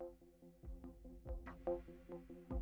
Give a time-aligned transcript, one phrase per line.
[0.00, 0.12] Thank
[2.50, 2.57] you.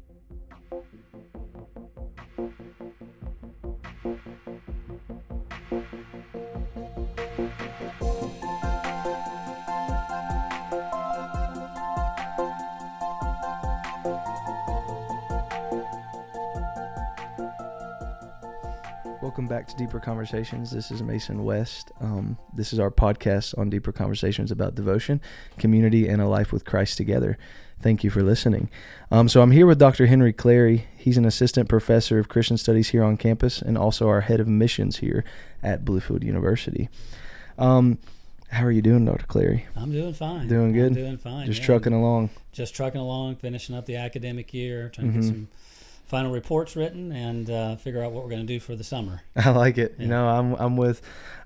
[19.37, 20.71] Welcome back to Deeper Conversations.
[20.71, 21.93] This is Mason West.
[22.01, 25.21] Um, this is our podcast on deeper conversations about devotion,
[25.59, 27.37] community, and a life with Christ together.
[27.79, 28.71] Thank you for listening.
[29.11, 30.07] Um, so, I'm here with Dr.
[30.07, 30.87] Henry Clary.
[30.97, 34.49] He's an assistant professor of Christian studies here on campus and also our head of
[34.49, 35.23] missions here
[35.63, 36.89] at Bluefield University.
[37.59, 37.99] Um,
[38.49, 39.27] how are you doing, Dr.
[39.27, 39.67] Clary?
[39.77, 40.49] I'm doing fine.
[40.49, 40.93] Doing good?
[40.93, 41.45] I'm doing fine.
[41.45, 41.67] Just yeah.
[41.67, 42.31] trucking along.
[42.53, 45.21] Just trucking along, finishing up the academic year, trying Mm-hmm.
[45.21, 45.49] to get some
[46.07, 49.23] final reports written and uh, figure out what we're going to do for the summer.
[49.37, 49.97] I like it.
[49.99, 50.11] You Yeah.
[50.11, 51.03] know, I'm I'm with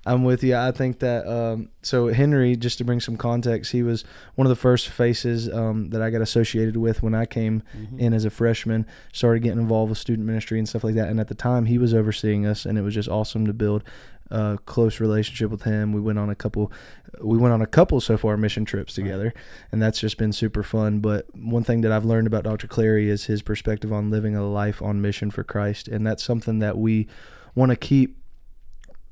[0.06, 0.56] I'm with you.
[0.56, 4.04] I think that um, so Henry, just to bring some context, he was
[4.34, 7.98] one of the first faces um, that I got associated with when I came Mm-hmm.
[8.01, 8.87] in as a freshman.
[9.12, 11.09] Started getting involved with student ministry and stuff like that.
[11.09, 13.82] And at the time, he was overseeing us, and it was just awesome to build
[14.30, 15.92] a close relationship with him.
[15.92, 16.73] We went on a couple,
[17.20, 19.34] we went on a couple so far mission trips together,
[19.73, 21.00] and that's just been super fun.
[21.00, 22.66] But one thing that I've learned about Dr.
[22.66, 26.60] Clary is his perspective on living a life on mission for Christ, and that's something
[26.60, 27.08] that we
[27.54, 28.16] want to keep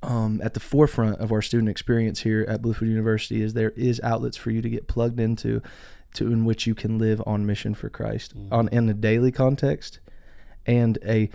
[0.02, 3.42] um, at the forefront of our student experience here at Bluefield University.
[3.42, 5.60] Is there is outlets for you to get plugged into,
[6.14, 9.98] to in which you can live on mission for Christ on in a daily context,
[10.66, 11.30] and a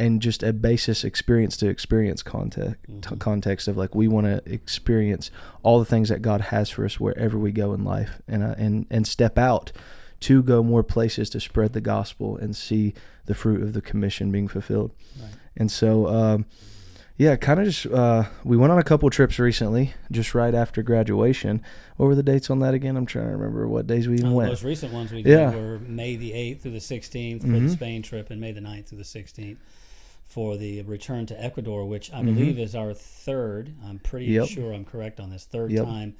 [0.00, 3.16] and just a basis experience to experience context Mm-hmm.
[3.18, 5.30] context of like we want to experience
[5.62, 8.54] all the things that God has for us wherever we go in life and uh,
[8.58, 9.70] and and step out
[10.20, 12.92] to go more places to spread the gospel and see
[13.26, 14.90] the fruit of the commission being fulfilled.
[15.20, 15.30] Right.
[15.56, 16.46] And so um,
[17.16, 20.82] yeah, kind of just uh, we went on a couple trips recently, just right after
[20.82, 21.62] graduation.
[21.96, 22.96] What were the dates on that again?
[22.96, 24.48] I'm trying to remember what days we even Uh, the went.
[24.50, 25.50] most recent ones we Yeah.
[25.50, 27.62] did were May the 8th through the 16th for Mhm.
[27.66, 29.58] the Spain trip and May the 9th through the 16th
[30.30, 32.24] for the return to Ecuador, which I Mhm.
[32.26, 34.46] believe is our third, I'm pretty Yep.
[34.48, 35.84] sure I'm correct on this, third Yep.
[35.84, 36.14] time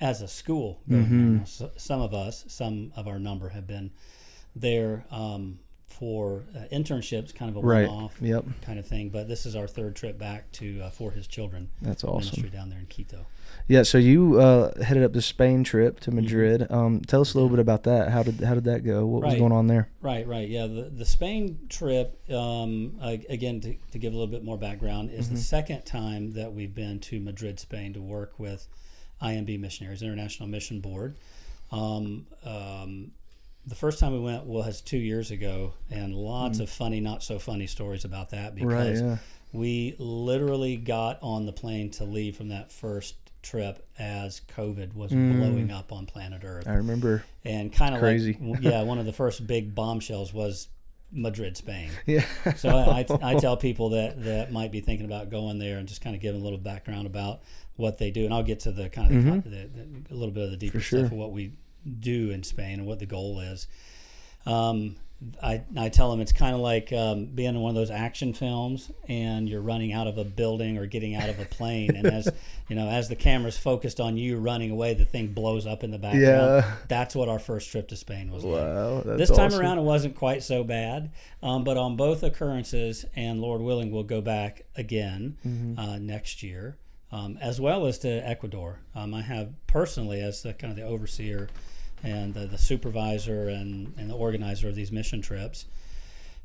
[0.00, 0.80] as a school.
[0.88, 1.44] Mhm.
[1.44, 3.90] So, some of us, some of our number have been
[4.54, 5.58] there um,
[5.98, 7.88] for uh, internships, kind of a Right.
[7.88, 8.44] one-off Yep.
[8.62, 9.08] kind of thing.
[9.08, 12.30] But this is our third trip back to uh, for his children That's awesome.
[12.40, 13.26] ministry down there in Quito.
[13.66, 16.10] Yeah, so you uh, headed up the Spain trip Mm-hmm.
[16.10, 16.70] to Madrid.
[16.70, 18.10] Um, tell us a little bit about that.
[18.10, 19.06] How did how did that go?
[19.06, 19.88] What was going on there?
[20.00, 20.48] Right, right.
[20.48, 25.10] Yeah, the, the Spain trip, um, again, to, to give a little bit more background,
[25.10, 25.34] is Mm-hmm.
[25.34, 28.68] the second time that we've been to Madrid, Spain to work with
[29.22, 31.16] IMB Missionaries, International Mission Board.
[31.72, 33.10] Um, um,
[33.68, 37.38] the first time we went was two years ago, and lots of funny, not so
[37.38, 38.64] funny stories about that Mm.
[38.64, 38.84] Right.
[38.84, 39.16] because Yeah.
[39.52, 45.12] we literally got on the plane to leave from that first trip as COVID was
[45.12, 45.36] Mm.
[45.38, 47.24] blowing up on planet Earth I remember.
[47.44, 48.36] and kind of Crazy.
[48.40, 50.68] like yeah one of the first big bombshells was
[51.12, 52.24] madrid spain Yeah.
[52.56, 55.86] so I, I, I tell people that that might be thinking about going there and
[55.88, 57.40] just kind of give them a little background about
[57.76, 60.34] what they do and i'll get to the kind of the, the, the, a little
[60.34, 60.82] bit of the deeper Mm-hmm.
[60.82, 60.98] sure.
[61.00, 61.52] stuff of what we
[62.00, 63.66] do in spain and what the goal is
[64.46, 64.96] um,
[65.42, 68.32] I, I tell them it's kind of like um, being in one of those action
[68.32, 72.06] films and you're running out of a building or getting out of a plane and
[72.06, 72.28] as
[72.68, 75.90] you know as the camera's focused on you running away the thing blows up in
[75.90, 76.72] the background Yeah.
[76.86, 79.02] that's what our first trip to spain was like Wow.
[79.04, 79.60] That's this time awesome.
[79.60, 81.10] around it wasn't quite so bad
[81.42, 85.78] um, but on both occurrences and lord willing we'll go back again Mm-hmm.
[85.80, 86.78] uh, next year
[87.10, 90.84] um, as well as to ecuador um, i have personally as the kind of the
[90.84, 91.48] overseer
[92.02, 95.66] and the, the supervisor and, and the organizer of these mission trips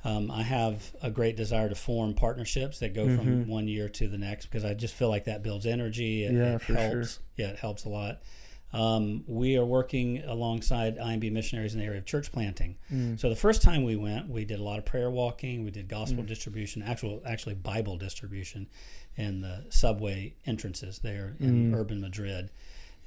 [0.05, 4.07] um, I have a great desire to form partnerships that go from one year to
[4.07, 6.25] the next because I just feel like that builds energy.
[6.25, 6.75] It, Yeah, it for sure.
[6.75, 7.19] helps.
[7.37, 8.21] Yeah, it helps a lot.
[8.73, 12.75] Um, we are working alongside IMB missionaries in the area of church planting.
[12.91, 13.19] Mm.
[13.19, 15.63] So the first time we went, we did a lot of prayer walking.
[15.63, 18.67] We did gospel distribution, actual actually Bible distribution,
[19.17, 22.49] in the subway entrances there in urban Madrid.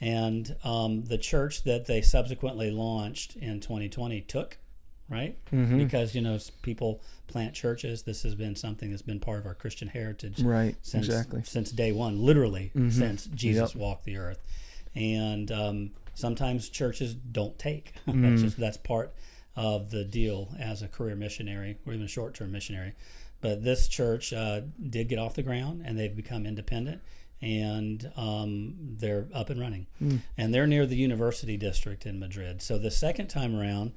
[0.01, 4.59] And um, the church that they subsequently launched in 2020 took
[5.09, 5.37] right?
[5.53, 5.79] Mhm.
[5.79, 8.03] Because you know people plant churches.
[8.03, 10.75] This has been something that's been part of our Christian heritage Right.
[10.83, 11.43] since exactly.
[11.45, 12.91] since day one, literally Mhm.
[12.93, 13.81] since Jesus Yep.
[13.81, 14.43] walked the earth.
[14.97, 17.93] And um, sometimes churches don't take.
[18.09, 18.23] Mm.
[18.23, 19.15] that's just that's part
[19.55, 22.95] of the deal as a career missionary or even a short term missionary.
[23.41, 27.03] But this church uh, did get off the ground, and they've become independent.
[27.43, 30.21] And um, they're up and running, Mm.
[30.39, 32.63] and they're near the university district in Madrid.
[32.63, 33.93] So the second time around,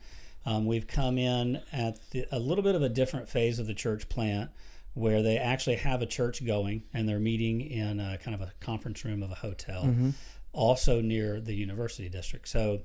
[0.46, 3.74] um, we've come in at the, a little bit of a different phase of the
[3.74, 4.52] church plant
[4.94, 8.52] where they actually have a church going and they're meeting in a kind of a
[8.60, 10.10] conference room of a hotel, Mm-hmm.
[10.52, 12.50] also near the university district.
[12.50, 12.82] So,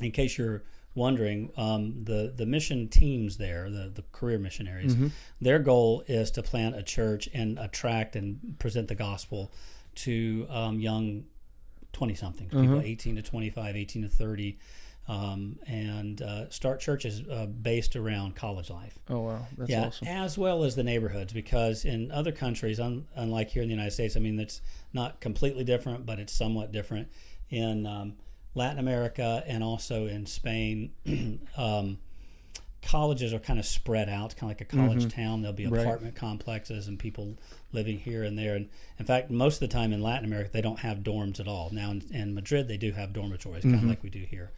[0.00, 0.62] in case you're
[0.94, 5.08] wondering, um, the the mission teams there, the the career missionaries, Mm-hmm.
[5.40, 9.52] their goal is to plant a church and attract and present the gospel
[9.96, 11.24] to um, young
[11.92, 12.80] twenty somethings, people Mm-hmm.
[12.86, 14.58] eighteen to 25, 18 to thirty.
[15.08, 20.06] Um, and uh, start churches uh, based around college life Oh wow, that's yeah, awesome.
[20.06, 23.90] as well as the neighborhoods, because in other countries, un, unlike here in the United
[23.90, 24.60] States, I mean, it's
[24.92, 27.08] not completely different, but it's somewhat different.
[27.50, 28.14] In um,
[28.54, 30.92] Latin America and also in Spain,
[31.56, 31.98] um,
[32.82, 35.40] colleges are kind of spread out, kind of like a college town.
[35.42, 35.74] There'll be Mm-hmm.
[35.74, 35.82] Right.
[35.86, 37.38] apartment complexes and people
[37.72, 38.56] living here and there.
[38.56, 38.68] And
[38.98, 41.70] in fact, most of the time in Latin America, they don't have dorms at all.
[41.72, 43.70] Now in, in Madrid, they do have dormitories, Mm-hmm.
[43.72, 44.50] kind of like we do here.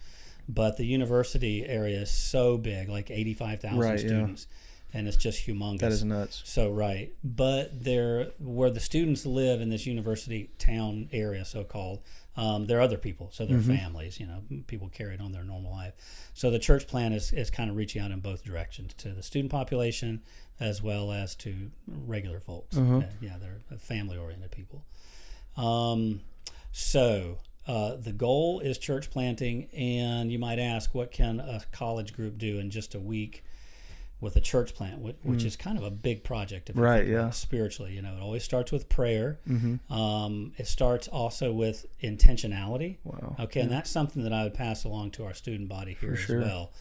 [0.48, 3.98] But the university area is so big, like 85,000 Right, yeah.
[3.98, 4.46] students,
[4.92, 5.78] and it's just humongous.
[5.80, 6.42] That is nuts.
[6.44, 12.00] So right, but there, where the students live in this university town area, so called,
[12.36, 13.30] um, there are other people.
[13.32, 13.76] So they're Mm-hmm.
[13.76, 14.18] families.
[14.20, 15.94] You know, people carried on their normal life.
[16.34, 19.22] So the church plan is is kind of reaching out in both directions to the
[19.22, 20.22] student population
[20.60, 22.76] as well as to regular folks.
[22.76, 22.98] Uh-huh.
[22.98, 24.84] Uh, yeah, they're family oriented people.
[25.56, 26.20] Um,
[26.72, 27.38] so.
[27.66, 32.36] Uh, the goal is church planting, and you might ask, what can a college group
[32.36, 33.42] do in just a week
[34.20, 36.72] with a church plant, which, which is kind of a big project.
[36.74, 36.80] Mm.
[36.80, 37.30] Right, yeah.
[37.30, 39.38] spiritually, you know, it always starts with prayer.
[39.48, 39.92] Mm-hmm.
[39.92, 42.96] Um, it starts also with intentionality.
[43.04, 43.36] Wow.
[43.40, 46.40] Okay, and that's something that I would pass along to our student body here sure.
[46.40, 46.72] as well.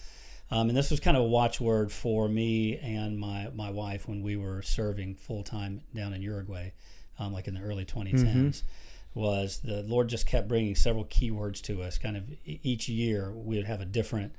[0.52, 4.22] Um, and this was kind of a watchword for me and my, my wife when
[4.22, 6.72] we were serving full time down in Uruguay,
[7.18, 8.24] um, like in the early 2010s.
[8.24, 9.20] Mm-hmm.
[9.20, 12.00] Was the Lord just kept bringing several keywords to us.
[12.00, 14.34] Kind of each year we would have a different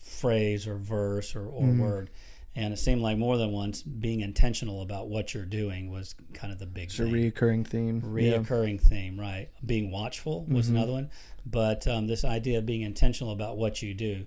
[0.00, 1.80] phrase or verse or, or Mm-hmm.
[1.80, 2.10] word.
[2.56, 6.52] And it seemed like more than once being intentional about what you're doing was kind
[6.52, 8.02] of the big It's a reoccurring theme.
[8.16, 8.38] Yeah.
[8.38, 9.48] reoccurring theme, right?
[9.64, 10.76] Being watchful was Mm-hmm.
[10.76, 11.10] another one,
[11.46, 14.26] but um, this idea of being intentional about what you do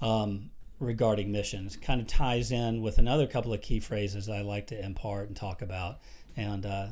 [0.00, 4.68] um, regarding missions kind of ties in with another couple of key phrases I like
[4.68, 5.98] to impart and talk about.
[6.36, 6.86] And uh,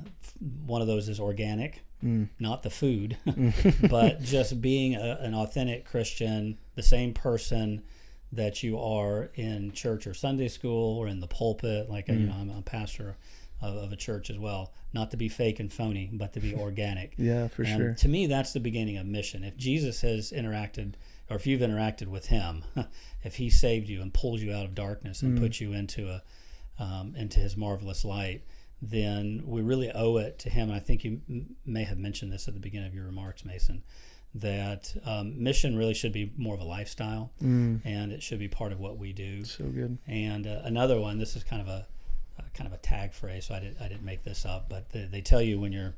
[0.67, 2.29] one of those is organic, Mm.
[2.39, 3.17] not the food,
[3.89, 7.85] but just being a, an authentic Christian, the same person
[8.33, 11.89] that you are in church or Sunday school or in the pulpit.
[11.89, 13.17] Like, you know, I'm a pastor
[13.63, 14.73] of, of a church as well.
[14.93, 17.15] Not to be fake and phony, but to be organic.
[17.17, 17.95] Yeah, for and sure.
[17.95, 19.45] to me, that's the beginning of mission.
[19.45, 20.95] If Jesus has interacted,
[21.31, 22.65] or if you've interacted with Him,
[23.23, 26.23] if He saved you and pulls you out of darkness and puts you into a
[26.79, 28.43] um, into His marvelous light,
[28.83, 30.69] then we really owe it to Him.
[30.69, 33.45] And I think you m- may have mentioned this at the beginning of your remarks,
[33.45, 33.83] Mason,
[34.35, 37.81] that um, mission really should be more of a lifestyle, Mm.
[37.85, 39.45] and it should be part of what we do.
[39.45, 39.97] So good.
[40.07, 41.87] And uh, another one, this is kind of a,
[42.39, 44.91] uh kind of a tag phrase, so I didn't I didn't make this up, but
[44.91, 45.95] they, they tell you when you're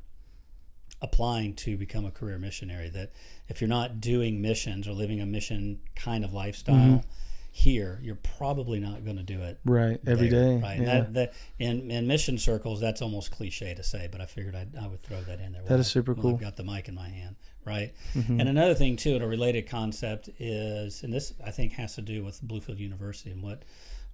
[1.01, 3.11] applying to become a career missionary that
[3.47, 7.07] if you're not doing missions or living a mission kind of lifestyle Mm-hmm.
[7.51, 9.99] here, you're probably not going to do it Right.
[10.05, 10.61] every there, day.
[10.61, 10.77] Right.
[10.77, 10.93] And Yeah.
[11.01, 14.75] That, that in, in mission circles, that's almost cliche to say, but I figured I'd,
[14.75, 15.61] I would throw that in there.
[15.63, 16.33] that is I- super cool.
[16.35, 17.35] I've got the mic in my hand,
[17.69, 17.93] right?
[18.15, 18.39] Mhm.
[18.39, 22.01] And another thing too, and a related concept is, and this I think has to
[22.01, 23.63] do with Bluefield University and what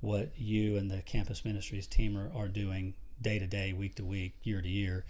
[0.01, 4.03] what you and the campus ministries team are, are doing day to day, week to
[4.03, 5.05] week, year to year,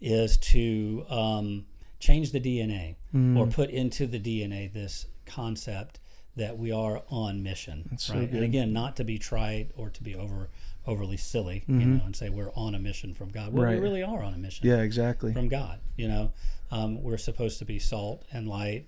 [0.00, 1.64] is to um,
[1.98, 3.36] change the DNA Mm.
[3.38, 5.98] or put into the DNA this concept
[6.36, 8.30] that we are on mission, That's so right?
[8.30, 8.36] good.
[8.36, 10.50] And again, not to be trite or to be over
[10.86, 13.52] overly silly, you know, and say we're on a mission from God.
[13.52, 13.82] Well, we Mm-hmm.
[13.82, 15.32] Really are on a mission Yeah, exactly.
[15.32, 15.80] from God.
[15.96, 16.32] You know,
[16.70, 18.86] um, we're supposed to be salt and light.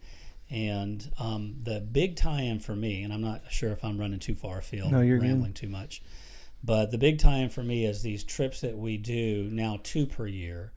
[0.48, 4.34] And um, the big tie-in for me, and I'm not sure if I'm running too
[4.36, 5.26] far afield, No, you're good.
[5.28, 6.00] rambling too much,
[6.62, 10.26] but the big tie-in for me is these trips that we do now two per
[10.28, 10.72] year,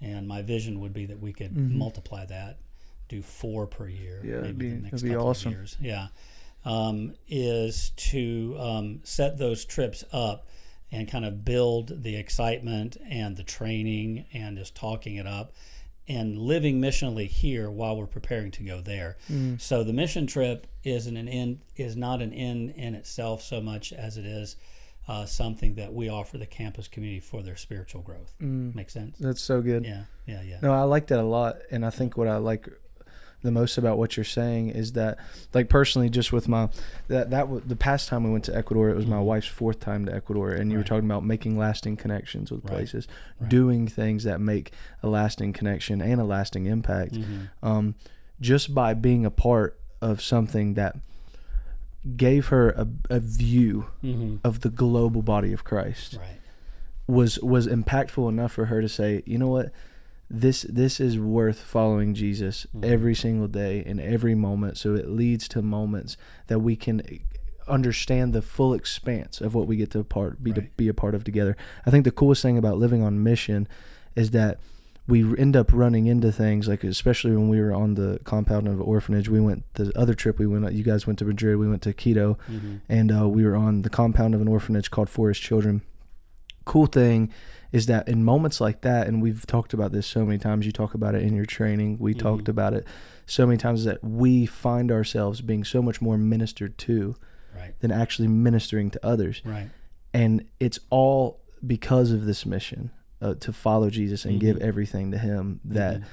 [0.00, 2.58] and my vision would be that we could multiply that,
[3.10, 4.22] do four per year.
[4.24, 5.52] Yeah, it'd be- the next it'd be couple awesome.
[5.52, 5.76] of years.
[5.80, 6.08] Yeah,
[6.64, 10.46] um, is to um, set those trips up
[10.92, 15.52] and kind of build the excitement and the training and just talking it up
[16.08, 19.16] and living missionally here while we're preparing to go there.
[19.30, 19.60] Mm.
[19.60, 23.92] So the mission trip isn't an end is not an end in itself so much
[23.92, 24.56] as it is
[25.06, 28.32] uh, something that we offer the campus community for their spiritual growth.
[28.40, 28.74] Mm.
[28.74, 29.18] Make sense?
[29.18, 29.84] That's so good.
[29.84, 30.58] Yeah, yeah, yeah.
[30.62, 32.68] No, I like that a lot, and I think what I like
[33.42, 35.18] the most about what you're saying is that,
[35.54, 36.68] like personally, just with my
[37.08, 39.80] that that w- the past time we went to Ecuador, it was my wife's fourth
[39.80, 42.72] time to Ecuador, and you were talking about making lasting connections with Right.
[42.72, 43.08] places,
[43.40, 43.48] Right.
[43.50, 47.14] doing things that make a lasting connection and a lasting impact.
[47.14, 47.48] Mhm.
[47.62, 47.94] Um,
[48.40, 50.96] just by being a part of something that
[52.16, 54.38] gave her a, a view Mhm.
[54.42, 56.40] of the global body of Christ Right.
[57.06, 59.72] was was impactful enough for her to say, you know what,
[60.30, 62.84] this this is worth following Jesus Mhm.
[62.84, 67.02] every single day in every moment so it leads to moments that we can
[67.66, 71.14] understand the full expanse of what we get to part be to be a part
[71.14, 71.56] of together.
[71.86, 73.68] I think the coolest thing about living on mission
[74.16, 74.58] is that
[75.06, 78.74] we end up running into things like especially when we were on the compound of
[78.74, 81.68] an orphanage we went the other trip we went you guys went to Madrid we
[81.68, 85.08] went to Quito hmm and uh, we were on the compound of an orphanage called
[85.10, 85.82] For His Children.
[86.64, 87.30] Cool thing
[87.72, 90.72] is that in moments like that, and we've talked about this so many times, you
[90.72, 92.18] talk about it in your training, we Mhm.
[92.18, 92.86] talked about it
[93.26, 97.14] so many times that we find ourselves being so much more ministered to
[97.56, 97.78] Right.
[97.80, 99.40] than actually ministering to others.
[99.44, 99.68] Right.
[100.14, 102.90] And it's all because of this mission
[103.22, 104.62] uh, to follow Jesus and give Mhm.
[104.62, 106.04] everything to Him that Mhm.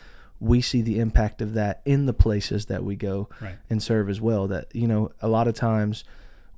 [0.41, 3.55] we see the impact of that in the places that we go Right.
[3.69, 4.45] and serve as well.
[4.47, 6.03] That you know, a lot of times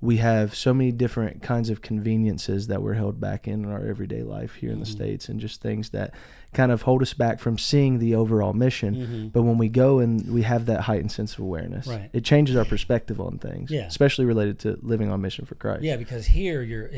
[0.02, 3.86] we have so many different kinds of conveniences that we're held back in in our
[3.86, 4.92] everyday life here in the Mhm.
[4.92, 6.14] states, and just things that
[6.54, 8.96] kind of hold us back from seeing the overall mission.
[8.96, 9.32] Mhm.
[9.34, 12.10] But when we go and we have that heightened sense of awareness, Right.
[12.14, 13.88] it changes our perspective on things, Yeah.
[13.88, 15.84] especially related to living on mission for Christ.
[15.84, 16.90] Yeah, because here you're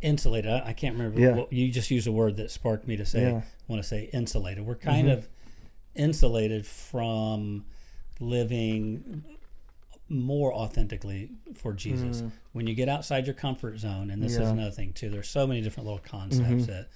[0.00, 0.50] insulated.
[0.50, 1.20] I, I can't remember.
[1.20, 1.34] Yeah.
[1.36, 3.20] What, you just used a word that sparked me to say.
[3.22, 3.42] Yeah.
[3.68, 4.64] Want to say insulated?
[4.66, 5.12] We're kind Mhm.
[5.18, 5.28] of
[5.94, 7.66] insulated from
[8.18, 9.24] living
[10.10, 12.20] more authentically for Jesus.
[12.22, 12.32] Mm.
[12.52, 15.08] When you get outside your comfort zone, and this is another thing too.
[15.08, 16.66] There's so many different little concepts Mhm.
[16.66, 16.88] that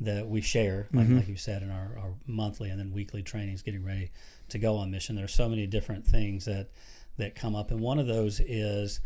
[0.00, 1.16] that we share, like Mhm.
[1.18, 4.10] like you said in our, our monthly and then weekly trainings, getting ready
[4.48, 5.14] to go on mission.
[5.14, 6.70] There's so many different things that
[7.18, 9.00] that come up, and one of those is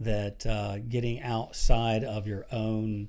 [0.00, 3.08] that uh, getting outside of your own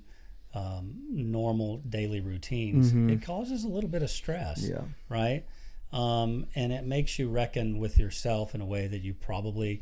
[0.54, 3.10] um, normal daily routines Mhm.
[3.12, 4.82] it causes a little bit of stress Yeah.
[5.08, 5.46] right
[5.94, 9.82] um, and it makes you reckon with yourself in a way that you probably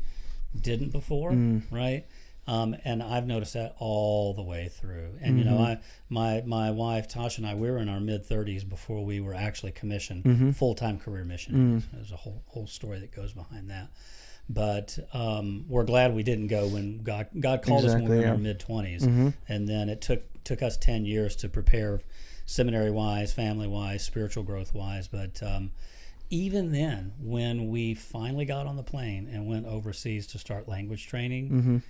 [0.60, 1.62] didn't before Mm.
[1.70, 2.04] right
[2.46, 5.10] um, and I've noticed that all the way through.
[5.20, 5.66] And you know, Mhm.
[5.76, 9.20] I my my wife Tasha and I we were in our mid thirties before we
[9.20, 10.54] were actually commissioned Mhm.
[10.56, 11.84] full time career missionaries.
[11.92, 13.90] There's a whole whole story that goes behind that.
[14.48, 18.16] But um, we're glad we didn't go when God God called us when we Exactly,
[18.16, 19.34] were in our mid 20s Mhm.
[19.48, 22.00] and then it took took us ten years to prepare,
[22.46, 25.06] seminary wise, family wise, spiritual growth wise.
[25.06, 25.70] But um,
[26.30, 31.06] even then, when we finally got on the plane and went overseas to start language
[31.06, 31.82] training, Mhm.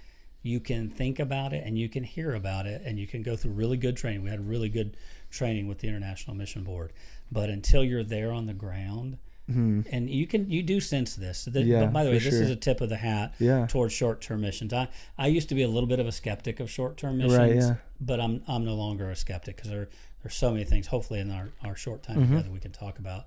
[0.43, 3.37] you can think about it and you can hear about it and you can go
[3.37, 4.23] through really good training.
[4.23, 4.97] We had really good
[5.31, 6.93] training with the International Mission Board,
[7.31, 9.19] but until you're there on the ground,
[9.51, 9.85] Mhm.
[9.93, 11.45] and you can you do sense this.
[11.45, 13.67] The- Yeah, but by the way, this is a tip of the hat Yeah.
[13.67, 14.73] towards short-term missions.
[14.73, 17.57] I, I used to be a little bit of a skeptic of short-term missions, Right,
[17.57, 17.77] yeah.
[18.01, 19.89] but I'm I'm no longer a skeptic because there
[20.23, 20.87] there's so many things.
[20.87, 22.37] Hopefully, in our, our short time Mm-hmm.
[22.37, 23.27] together, we can talk about.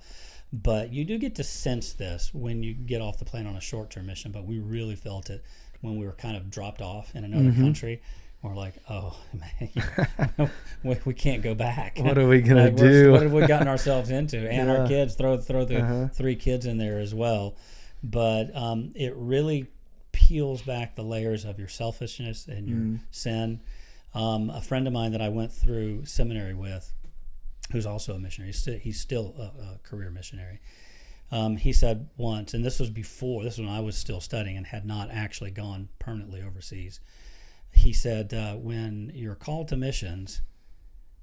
[0.53, 3.61] But you do get to sense this when you get off the plane on a
[3.61, 4.31] short-term mission.
[4.31, 5.43] But we really felt it
[5.81, 7.63] when we were kind of dropped off in another Mm-hmm.
[7.63, 8.01] country.
[8.43, 10.49] We're like, oh man,
[10.83, 11.97] we, we can't go back.
[11.97, 13.11] What are we gonna Like, do?
[13.11, 14.37] What have we gotten ourselves into?
[14.49, 16.07] And our kids throw throw the Uh-huh.
[16.13, 17.55] three kids in there as well.
[18.03, 19.67] But um, it really
[20.11, 22.99] peels back the layers of your selfishness and your Mm.
[23.11, 23.59] sin.
[24.13, 26.93] Um, a friend of mine that I went through seminary with,
[27.73, 29.41] who's also a missionary, he's still, he's still a,
[29.73, 30.61] a career missionary.
[31.31, 34.55] Um, he said once, and this was before, this was when I was still studying
[34.55, 36.99] and had not actually gone permanently overseas.
[37.71, 40.41] He said, uh, when you're called to missions,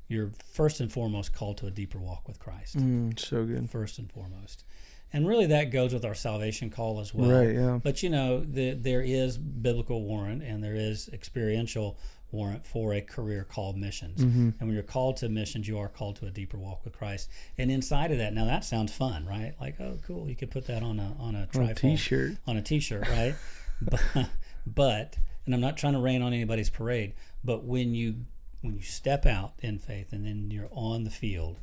[0.09, 3.71] you're first and foremost called to a deeper walk with Christ Mm, so good.
[3.71, 4.65] first and foremost.
[5.13, 7.31] And really, that goes with our salvation call as well.
[7.31, 7.79] Right, yeah.
[7.83, 11.99] But you know, the, there is biblical warrant and there is experiential
[12.33, 14.21] warrant for a career called missions.
[14.21, 14.55] Mhm.
[14.59, 17.29] And when you're called to missions, you are called to a deeper walk with Christ.
[17.59, 19.55] And inside of that, now that sounds fun, right?
[19.61, 22.37] Like, oh, cool, you could put that on a on a On a t-shirt.
[22.47, 23.35] on a t-shirt, right?
[23.83, 24.29] but,
[24.67, 28.27] but, and I'm not trying to rain on anybody's parade, but when you
[28.63, 31.57] when you step out in faith and then you're on the field,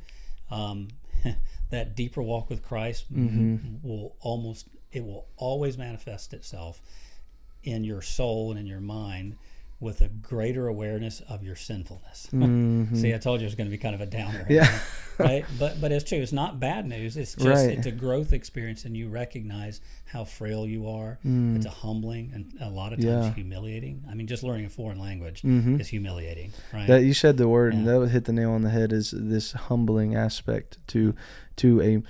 [0.50, 0.88] um,
[1.70, 6.80] that deeper walk with Christ will almost it will always manifest itself
[7.62, 9.36] in your soul and in your mind
[9.80, 12.28] with a greater awareness of your sinfulness.
[12.32, 12.96] Mhm.
[12.96, 14.44] See, I told you it was going to be kind of a downer.
[14.48, 14.68] Yeah.
[15.18, 15.44] right.
[15.58, 16.18] But but it's true.
[16.18, 17.16] It's not bad news.
[17.16, 17.70] It's just Right.
[17.78, 21.18] it's a growth experience, and you recognize how frail you are.
[21.24, 23.28] It's a humbling and a lot of times Mm.
[23.28, 23.34] Yeah.
[23.34, 24.02] humiliating.
[24.10, 25.80] I mean, just learning a foreign language Mhm.
[25.80, 26.86] is humiliating, right?
[26.88, 28.92] That you said the word, and that would hit the nail on the head.
[28.92, 31.14] Is this humbling aspect to
[31.56, 32.02] to a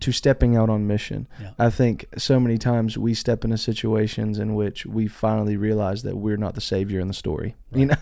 [0.00, 1.26] to stepping out on mission?
[1.40, 1.50] Yeah.
[1.58, 6.16] I think so many times we step into situations in which we finally realize that
[6.16, 7.96] we're not the savior in the story, you know,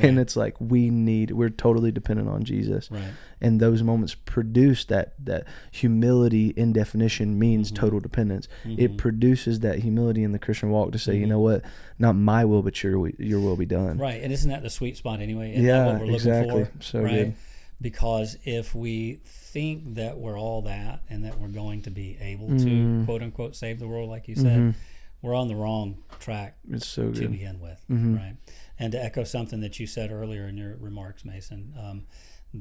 [0.00, 0.22] and Right.
[0.22, 3.12] it's like we need we're totally dependent on Jesus, right.
[3.40, 7.76] and those moments produce that that humility in definition means Mhm.
[7.76, 8.48] total dependence.
[8.64, 8.78] Mhm.
[8.78, 11.30] It produces that humility in the Christian walk to say, you Mhm.
[11.30, 11.62] know what,
[11.98, 13.98] not my will, but your your will be done.
[13.98, 14.22] Right.
[14.22, 15.52] And isn't that the sweet spot anyway?
[15.52, 16.64] Isn't Yeah, what we're looking exactly.
[16.64, 16.70] for?
[16.80, 17.12] So right.
[17.12, 17.34] good.
[17.80, 19.18] because if we
[19.52, 22.64] think that we're all that and that we're going to be able Mm.
[23.00, 24.74] to quote unquote save the world, like you said,
[25.20, 28.16] we're on the wrong track It's so to begin with, Mhm.
[28.16, 28.36] right?
[28.78, 32.06] And to echo something that you said earlier in your remarks, Mason, um,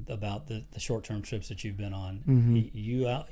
[0.08, 2.70] about the, the short term trips that you've been on, Mhm.
[2.74, 3.30] you out,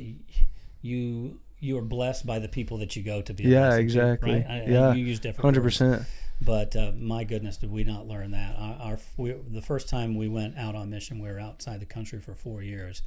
[0.81, 3.43] you you are blessed by the people that you go to be.
[3.43, 4.31] Yeah, to, exactly.
[4.31, 4.45] right?
[4.49, 5.77] I- Yeah, you use different Hundred words.
[5.77, 6.03] percent.
[6.41, 8.55] But uh, my goodness, did we not learn that?
[8.57, 11.85] Our, our we, the first time we went out on mission, we were outside the
[11.85, 13.01] country for four years,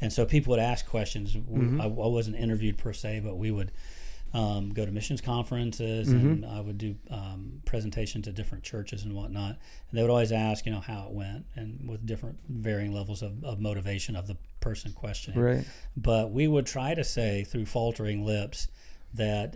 [0.00, 1.34] and so people would ask questions.
[1.34, 1.80] Mm-hmm.
[1.80, 3.72] I, I wasn't interviewed per se, but we would
[4.34, 6.26] um, go to missions conferences, Mm-hmm.
[6.28, 9.50] and I would do um, presentations at different churches and whatnot.
[9.88, 13.22] And they would always ask, you know, how it went, and with different varying levels
[13.22, 15.64] of, of motivation of the person questioning Right.
[15.96, 18.66] but we would try to say through faltering lips
[19.14, 19.54] that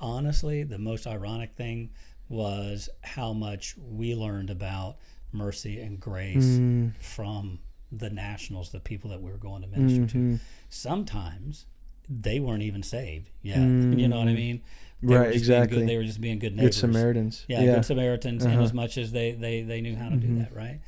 [0.00, 1.90] honestly the most ironic thing
[2.28, 4.96] was how much we learned about
[5.32, 7.60] mercy and grace Mm, from
[7.94, 10.40] the nationals the people that we were going to minister to mhm.
[10.70, 11.66] sometimes
[12.08, 13.58] they weren't even saved yet
[14.00, 14.60] you know what i mean
[15.02, 15.18] They Mm.
[15.18, 15.78] Right, exactly.
[15.80, 17.44] good, they were just being good Good Samaritans.
[17.48, 17.74] yeah, yeah.
[17.74, 18.62] good Samaritans, and Uh-huh.
[18.62, 20.78] as much as they they they knew how to do that, right?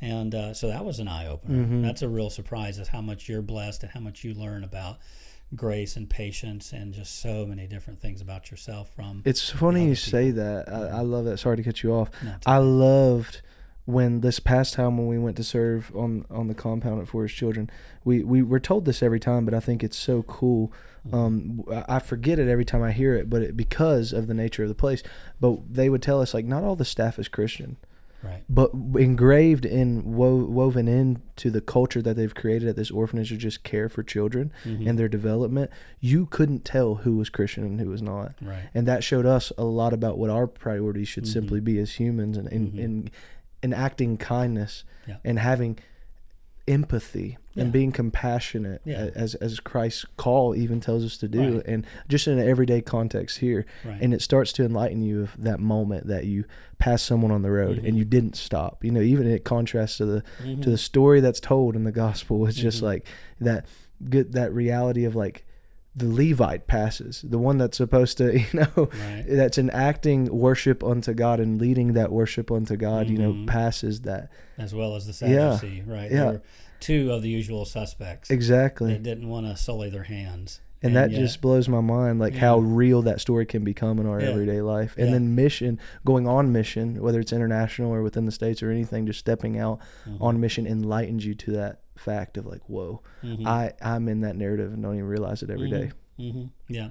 [0.00, 1.64] And uh, so that was an eye opener.
[1.66, 1.82] Mhm.
[1.82, 4.98] That's a real surprise, is how much you're blessed and how much you learn about
[5.56, 9.22] grace and patience and just so many different things about yourself from.
[9.24, 10.68] It's funny you say that.
[10.72, 11.38] I, I love that.
[11.38, 12.10] Sorry to cut you off.
[12.46, 13.42] I loved
[13.86, 17.22] when this past time when we went to serve on on the compound at For
[17.22, 17.70] His Children.
[18.04, 20.72] We we were told this every time, but I think it's so cool.
[21.12, 24.62] Um, I forget it every time I hear it, but it, because of the nature
[24.62, 25.02] of the place.
[25.38, 27.76] But they would tell us like not all the staff is Christian,
[28.22, 28.42] right.
[28.48, 33.36] but engraved in wo- woven into the culture that they've created at this orphanage to
[33.36, 34.88] just care for children Mhm.
[34.88, 35.70] and their development.
[36.00, 38.62] You couldn't tell who was Christian and who was not Right.
[38.72, 41.32] and that showed us a lot about what our priorities should Mhm.
[41.34, 42.78] simply be as humans and in Mhm.
[42.78, 43.10] in,
[43.64, 45.16] in acting kindness Yeah.
[45.24, 45.78] and having
[46.66, 47.64] empathy Yeah.
[47.64, 49.10] and being compassionate Yeah.
[49.14, 51.66] as as Christ's call even tells us to do Right.
[51.66, 54.00] and just in an everyday context here Right.
[54.00, 56.44] and it starts to enlighten you of that moment that you
[56.78, 57.88] pass someone on the road Mhm.
[57.88, 60.62] and you didn't stop you know even it contrasts to the Mhm.
[60.62, 62.84] to the story that's told in the gospel it's just Mhm.
[62.84, 63.06] like
[63.40, 63.66] that
[64.08, 65.44] good that reality of like
[65.96, 69.24] the Levite passes, the one that's supposed to, you know, Right.
[69.28, 73.46] that's enacting worship unto God and leading that worship unto God, you know, Mhm.
[73.46, 74.30] passes that.
[74.58, 75.56] as well as the Yeah.
[75.56, 76.10] Sadducee, right?
[76.10, 76.16] Yeah.
[76.16, 76.42] There were
[76.80, 78.92] two of the usual suspects Exactly.
[78.92, 80.60] They didn't want to sully their hands.
[80.82, 84.04] and that yet- just blows my mind like how real that story can become in
[84.06, 84.28] our Yeah.
[84.28, 85.12] everyday life and Yeah.
[85.14, 89.18] then mission going on mission whether it's international or within the states or anything just
[89.18, 90.20] stepping out Mhm.
[90.20, 93.46] on mission enlightens you to that fact of like whoa Mhm.
[93.46, 96.90] i i'm in that narrative and don't even realize it every day hmm Yeah,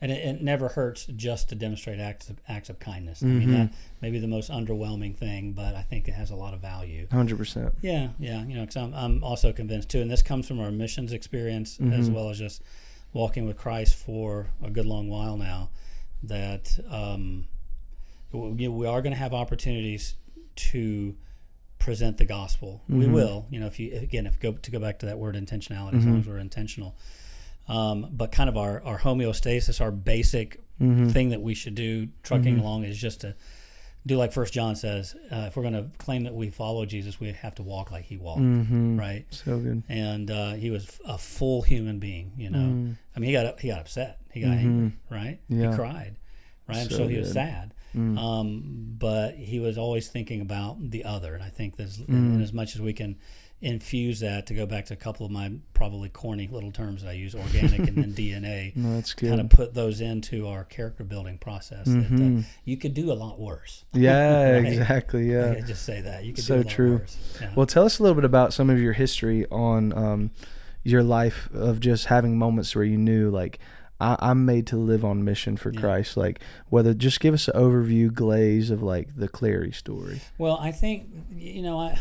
[0.00, 3.22] and it, it never hurts just to demonstrate acts of acts of kindness.
[3.22, 3.52] I mean, Mhm.
[3.52, 6.60] that may be the most underwhelming thing, but I think it has a lot of
[6.60, 7.06] value.
[7.10, 10.58] 100% Yeah, yeah, you know, because I'm, I'm also convinced too, and this comes from
[10.58, 12.14] our missions experience as Mhm.
[12.14, 12.62] well as just
[13.12, 15.68] walking with Christ for a good long while now.
[16.22, 17.46] That um,
[18.32, 20.14] we are going to have opportunities
[20.72, 21.14] to
[21.82, 22.82] present the gospel.
[22.88, 23.12] We Mhm.
[23.12, 25.94] will, you know, if you again, if go to go back to that word intentionality,
[25.98, 26.94] as long as we're intentional.
[27.68, 32.08] Um, but kind of our, our homeostasis, our basic hmm thing that we should do
[32.22, 32.60] trucking Mhm.
[32.60, 33.34] along is just to
[34.04, 35.14] do like First John says.
[35.30, 38.04] Uh, if we're going to claim that we follow Jesus, we have to walk like
[38.04, 39.24] He walked, hmm right?
[39.30, 42.32] so good And uh, He was a full human being.
[42.36, 42.96] You know, Mm.
[43.14, 45.38] I mean, he got he got upset, he got angry, right?
[45.48, 45.70] Yeah.
[45.70, 46.16] He cried,
[46.68, 46.78] right?
[46.78, 47.74] I'm So sure he was sad.
[47.96, 48.18] Mm.
[48.18, 48.62] Um,
[48.98, 52.08] but he was always thinking about the other, and I think there's Mm.
[52.08, 53.16] and as much as we can
[53.60, 57.10] infuse that to go back to a couple of my probably corny little terms that
[57.10, 60.64] I use, organic and then DNA no that's good kind of put those into our
[60.64, 61.86] character building process.
[61.86, 62.44] That uh, Mhm.
[62.64, 63.84] you could do a lot worse.
[63.92, 64.66] yeah Right?
[64.66, 66.92] exactly yeah just say that you could So do a lot true.
[66.96, 67.38] worse.
[67.40, 67.52] Yeah.
[67.54, 70.30] Well, tell us a little bit about some of your history on um,
[70.82, 73.60] your life of just having moments where you knew, like,
[74.02, 75.80] I- I'm made to live on mission for Yeah.
[75.80, 76.16] Christ.
[76.16, 80.72] Like, whether just give us an overview glaze of like the Clary story, well, I
[80.72, 81.98] think you know I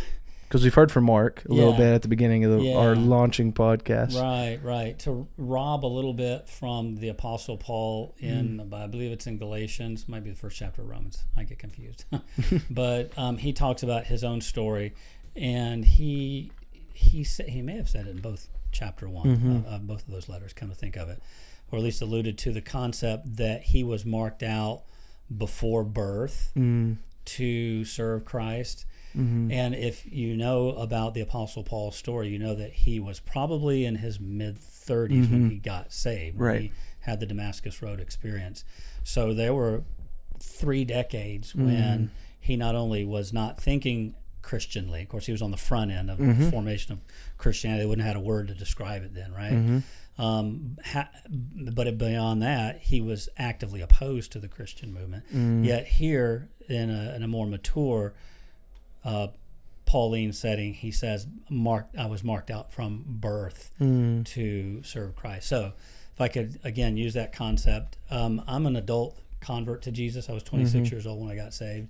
[0.48, 3.54] because we've heard from Mark a little bit at the beginning of the, our launching
[3.54, 4.20] podcast.
[4.22, 8.74] right right to rob a little bit from the Apostle Paul in Mm.
[8.74, 11.24] I believe it's in Galatians, might be the first chapter of Romans.
[11.38, 12.04] I get confused,
[12.70, 14.94] but um, he talks about his own story,
[15.38, 16.52] and he
[16.94, 19.58] he sa- he may have said it in both chapter one Mhm.
[19.60, 20.52] of, of both of those letters.
[20.54, 21.22] Come to think of it,
[21.72, 24.84] or at least alluded to the concept that he was marked out
[25.36, 28.86] before birth Mm, to serve Christ.
[29.16, 29.52] mhm.
[29.52, 33.86] And if you know about the Apostle Paul's story, you know that he was probably
[33.86, 35.52] in his mid 30s when Mhm.
[35.52, 36.62] he got saved, when Right.
[36.64, 38.64] he had the Damascus Road experience.
[39.04, 39.84] So there were
[40.40, 42.10] three decades when Mhm.
[42.40, 45.02] he not only was not thinking Christianly.
[45.04, 46.46] Of course, he was on the front end of Mm-hmm.
[46.46, 47.00] the formation of
[47.38, 47.82] Christianity.
[47.84, 49.84] They wouldn't have had a word to describe it then, right?
[50.22, 50.40] Mm-hmm.
[50.40, 51.10] Um, ha-
[51.74, 55.24] but beyond that, he was actively opposed to the Christian movement.
[55.34, 55.66] Mm.
[55.66, 58.14] Yet here, in a, in a more mature
[59.04, 59.28] uh,
[59.86, 64.26] Pauline setting, he says, "Marked, I was marked out from birth Mm.
[64.28, 65.74] to serve Christ." So,
[66.14, 70.30] if I could again use that concept, um, I'm an adult convert to Jesus.
[70.30, 71.88] I was 26 years old when I got saved.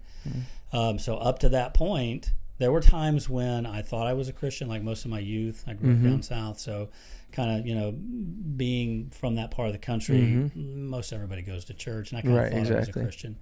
[0.71, 4.33] Um, so up to that point, there were times when I thought I was a
[4.33, 5.63] Christian, like most of my youth.
[5.67, 6.89] I grew up down south, so
[7.31, 11.73] kind of you know, being from that part of the country, most everybody goes to
[11.73, 12.93] church, and I kind of Right, thought I was a.
[12.93, 13.37] Christian.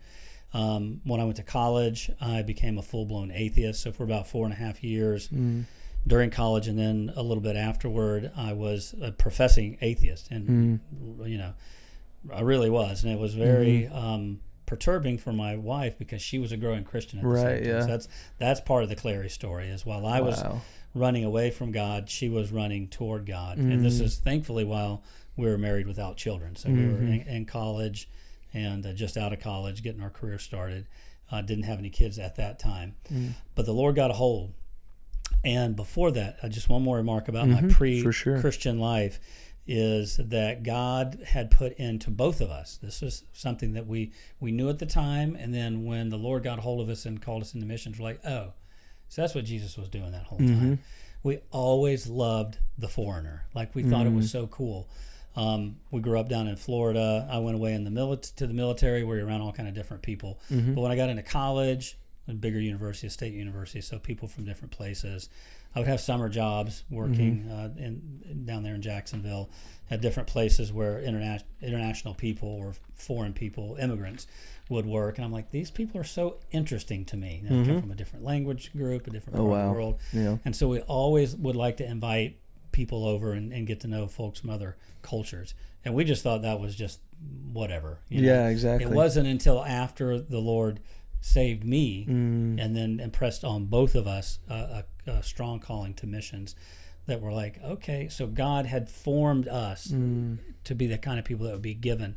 [0.54, 3.82] Um, when I went to college, I became a full blown atheist.
[3.84, 5.66] So for about four and a half years Mm.
[6.08, 11.30] during college, and then a little bit afterward, I was a professing atheist, and Mm.
[11.30, 11.54] you know,
[12.34, 13.96] I really was, and it was very Mm-hmm.
[13.96, 17.64] um, perturbing for my wife because she was a growing Christian at the Right, same
[17.64, 17.66] time.
[17.74, 17.82] yeah.
[17.82, 19.68] So that's that's part of the Clary story.
[19.70, 20.62] Is while I was Wow.
[20.94, 24.04] running away from God, she was running toward God, and this Mm.
[24.06, 25.02] is thankfully while
[25.36, 26.56] we were married without children.
[26.56, 27.14] So we were Mm-hmm.
[27.14, 28.08] in, in college
[28.54, 30.86] and uh, just out of college, getting our career started.
[31.32, 33.34] Uh, didn't have any kids at that time, Mm.
[33.56, 34.52] but the Lord got a hold.
[35.44, 38.40] And before that, uh, just one more remark about my Mhm, pre for sure.
[38.42, 39.20] Christian life
[39.70, 42.78] is that God had put into both of us.
[42.82, 46.44] This was something that we we knew at the time, and then when the Lord
[46.44, 48.54] got a hold of us and called us into missions, we're like, oh,
[49.10, 50.60] so that's what Jesus was doing that whole Mm-hmm.
[50.60, 50.80] time.
[51.22, 54.88] We always loved the foreigner, like we thought it was so cool.
[55.36, 57.28] Um, we grew up down in Florida.
[57.32, 59.76] I went away in the milit- to the military, where you're around all kind of
[59.76, 60.40] different people.
[60.52, 60.74] Mm-hmm.
[60.76, 64.46] But when I got into college, a bigger university, a state university, so people from
[64.46, 65.30] different places.
[65.76, 67.52] I would have summer jobs working Mm-hmm.
[67.52, 69.50] uh, in down there in Jacksonville
[69.92, 74.28] at different places where interna- international people or foreign people, immigrants,
[74.70, 75.18] would work.
[75.18, 77.42] And I'm like, these people are so interesting to me.
[77.44, 79.48] They come from a different language group, a different Mm-hmm.
[79.48, 80.00] Oh, part of the world.
[80.14, 80.38] Yeah.
[80.46, 82.38] And so we always would like to invite
[82.72, 85.54] people over and, and get to know folks from other cultures.
[85.86, 87.00] And we just thought that was just
[87.52, 88.00] whatever.
[88.10, 88.28] you know?
[88.28, 88.90] Yeah, exactly.
[88.92, 90.80] It wasn't until after the Lord
[91.22, 92.60] saved me Mm.
[92.64, 96.56] and then impressed on both of us uh, a, a strong calling to missions
[97.08, 100.38] that were like, okay, so God had formed us Mm.
[100.64, 102.16] to be the kind of people that would be given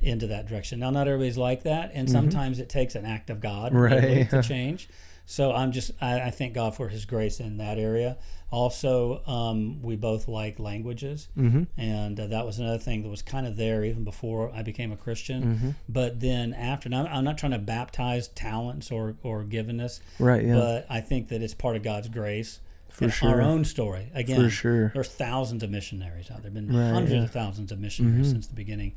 [0.00, 0.80] into that direction.
[0.80, 4.28] Now, not everybody's like that, and sometimes it takes an act of God Right.
[4.30, 4.88] to change.
[5.26, 8.16] So I'm just I, I thank God for His grace in that area.
[8.50, 11.64] Also, um, we both like languages, Mm-hmm.
[11.76, 14.92] and uh, that was another thing that was kind of there even before I became
[14.92, 15.42] a Christian.
[15.42, 15.70] Mm-hmm.
[15.88, 20.44] But then after, now I'm not trying to baptize talents or or givenness, Right.
[20.44, 20.54] Yeah.
[20.54, 22.60] but I think that it's part of God's grace.
[22.90, 23.28] For sure.
[23.30, 24.12] our own story.
[24.14, 24.90] Again, For sure.
[24.94, 26.52] there's thousands of missionaries out there.
[26.52, 27.24] Have been Right, hundreds yeah.
[27.24, 28.30] of thousands of missionaries Mhm.
[28.30, 28.92] since the beginning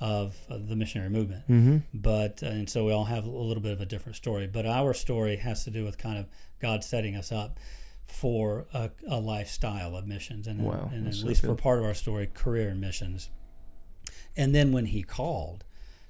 [0.00, 1.44] of, of the missionary movement.
[1.48, 1.76] Mm-hmm.
[1.94, 4.46] But uh, and so we all have a little bit of a different story.
[4.46, 6.26] But our story has to do with kind of
[6.60, 7.58] God setting us up
[8.06, 11.84] for a, a lifestyle of missions, and, Wow, and at so least for part of
[11.84, 13.30] our story, career in missions.
[14.36, 15.64] And then when He called,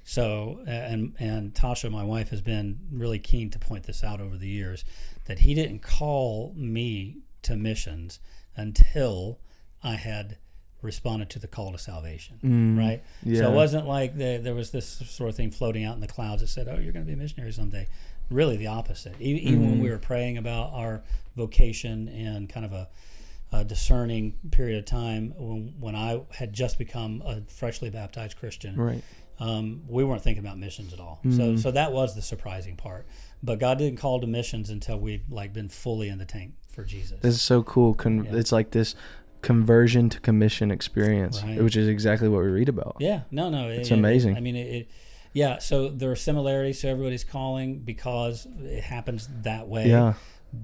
[0.04, 4.36] so and and Tasha, my wife, has been really keen to point this out over
[4.36, 4.84] the years
[5.24, 8.20] that He didn't call me to missions
[8.56, 9.38] until
[9.82, 10.38] I had
[10.86, 12.78] responded to the call to salvation, Mm.
[12.78, 13.02] right?
[13.22, 13.40] Yeah.
[13.40, 16.06] So it wasn't like the, there was this sort of thing floating out in the
[16.06, 17.86] clouds that said, "Oh, you're going to be a missionary someday."
[18.30, 19.14] Really, the opposite.
[19.20, 19.82] E- Even when Mm.
[19.82, 21.02] we were praying about our
[21.36, 22.88] vocation and kind of a,
[23.52, 28.74] a discerning period of time when, when I had just become a freshly baptized Christian,
[28.76, 29.02] Right.
[29.38, 31.20] um, we weren't thinking about missions at all.
[31.30, 33.06] So, so that was the surprising part.
[33.42, 36.82] But God didn't call to missions until we'd like been fully in the tank for
[36.84, 37.20] Jesus.
[37.20, 37.94] This is so cool.
[37.94, 38.34] Con- Yeah.
[38.36, 38.94] It's like this
[39.46, 41.62] conversion to commission experience, Right.
[41.62, 42.96] which is exactly what we read about.
[43.00, 44.36] Yeah, no, no, It's it- it- amazing.
[44.36, 44.90] I mean, it, it.
[45.32, 49.88] Yeah, so there are similarities So everybody's calling because it happens that way.
[49.88, 50.14] Yeah.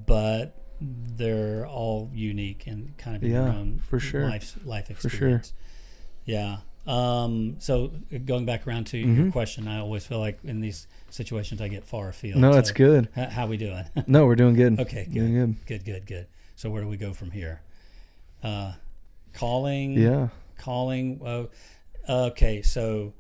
[0.07, 4.25] but they're all unique and kind of in their Yeah, own for sure.
[4.29, 5.09] life life For sure.
[5.11, 5.53] experience.
[6.25, 6.59] Yeah.
[6.87, 7.93] Um, so
[8.25, 9.33] going back around to your Mhm.
[9.33, 12.41] question, I always feel like in these situations I get far afield.
[12.41, 13.09] No, that's So, good.
[13.17, 13.85] h- How we doing?
[14.09, 14.81] No, we're doing good.
[14.85, 15.15] okay, good.
[15.15, 15.67] Doing good.
[15.67, 16.27] Good, good, good.
[16.57, 17.61] So where do we go from here?
[18.43, 18.73] Uh,
[19.33, 19.93] calling.
[19.93, 20.29] Yeah.
[20.59, 21.21] Calling.
[21.25, 21.47] Uh,
[22.09, 23.15] okay, so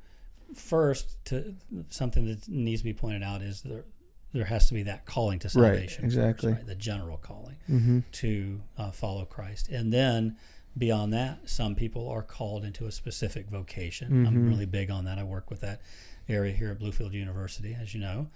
[0.55, 1.55] first, to
[1.89, 3.85] something that needs to be pointed out is there
[4.33, 6.05] there has to be that calling to Right, salvation.
[6.05, 6.53] first, exactly.
[6.53, 6.67] right?
[6.67, 7.99] The general calling Mm-hmm.
[8.13, 10.37] to uh, follow Christ, and then
[10.77, 14.27] beyond that, some people are called into a specific vocation.
[14.27, 14.49] I'm Mhm.
[14.49, 15.19] really big on that.
[15.19, 15.83] I work with that
[16.31, 18.31] area here at Bluefield University, as you know.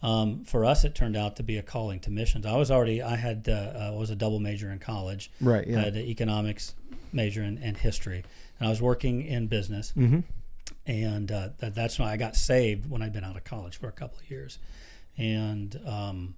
[0.00, 2.46] Um, for us, it turned out to be a calling to missions.
[2.46, 5.30] I was already I had uh, uh, was a double major in college.
[5.40, 5.66] Right.
[5.66, 5.80] I Yeah.
[5.80, 6.74] had an economics
[7.12, 8.24] major and, and history,
[8.60, 9.92] and I was working in business.
[9.96, 10.20] Mm-hmm.
[10.86, 13.88] And uh, that, that's why I got saved when I'd been out of college for
[13.88, 14.58] a couple of years,
[15.16, 16.34] and um,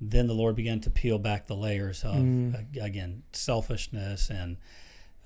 [0.00, 2.54] then the Lord began to peel back the layers of Mm.
[2.58, 4.56] ag- again selfishness and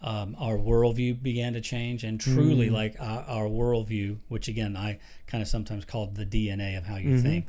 [0.03, 2.73] um, our worldview began to change and truly Mm.
[2.73, 6.97] like our, our worldview which again i kind of sometimes called the dna of how
[6.97, 7.23] you Mhm.
[7.23, 7.47] think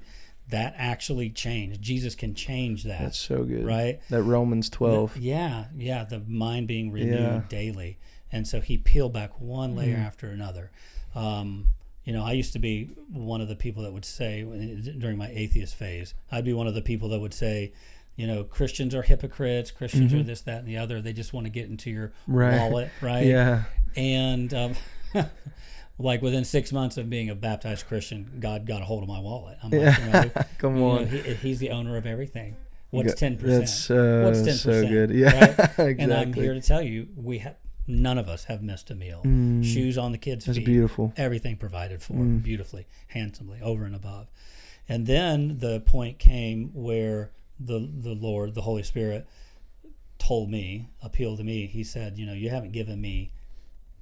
[0.49, 3.63] that actually changed jesus can change that That's so good.
[3.65, 5.17] right That Romans The- 12.
[5.17, 7.41] yeah yeah the mind being renewed Yeah.
[7.49, 7.97] daily
[8.31, 10.05] and so he peeled back one layer Mm.
[10.05, 10.71] after another
[11.15, 11.67] um,
[12.03, 14.41] you know i used to be one of the people that would say
[14.97, 17.71] during my atheist phase i'd be one of the people that would say
[18.19, 20.25] you know christians are hypocrites christians are Mhm.
[20.25, 22.57] this that and the other they just want to get into your Right.
[22.59, 23.63] wallet right Yeah.
[23.95, 24.73] and um,
[25.97, 29.19] like within six months of being a baptized christian god got a hold of my
[29.19, 31.07] wallet i'm like you know, Come you know, on.
[31.07, 32.55] he, he's the owner of everything
[32.91, 35.11] what's 10% That's uh, What's 10%, so good.
[35.11, 35.45] Yeah.
[35.45, 35.95] exactly.
[35.99, 37.55] and I'm here to tell you, we have
[37.85, 39.21] none of us have missed a meal.
[39.23, 39.63] Mm.
[39.63, 41.13] Shoes on the kids' That's feet, beautiful.
[41.15, 42.41] everything provided for Mm.
[42.41, 44.27] beautifully, handsomely, over and above.
[44.87, 49.27] And then the point came where the the Lord, the Holy Spirit,
[50.17, 51.65] told me, appealed to me.
[51.67, 53.31] He said, "You know, you haven't given me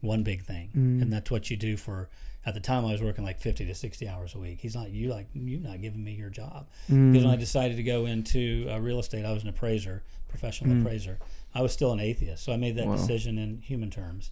[0.02, 1.02] one big thing, Mm.
[1.02, 2.10] and that's what you do for."
[2.46, 4.60] At the time, I was working like fifty to sixty hours a week.
[4.62, 7.12] He's not you like you not giving me your job Mm.
[7.12, 10.76] because when I decided to go into uh, real estate, I was an appraiser, professional
[10.76, 10.82] Mm.
[10.82, 11.20] appraiser.
[11.54, 12.96] I was still an atheist, so I made that Wow.
[12.96, 14.32] decision in human terms.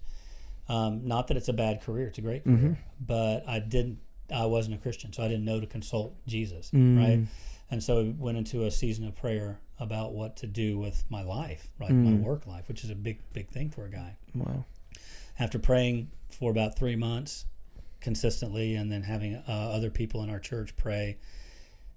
[0.69, 2.61] Um, not that it's a bad career; it's a great Mm-hmm.
[2.61, 3.99] career, but I didn't.
[4.31, 6.97] I wasn't a Christian, so I didn't know to consult Jesus, Mm.
[6.97, 7.27] right?
[7.71, 11.21] And so I went into a season of prayer about what to do with my
[11.23, 12.21] life, my Mm.
[12.21, 14.65] work life, which is a big, big thing for a guy Wow.
[15.39, 17.45] after praying for about three months
[18.01, 21.17] consistently and then having uh, other people in our church pray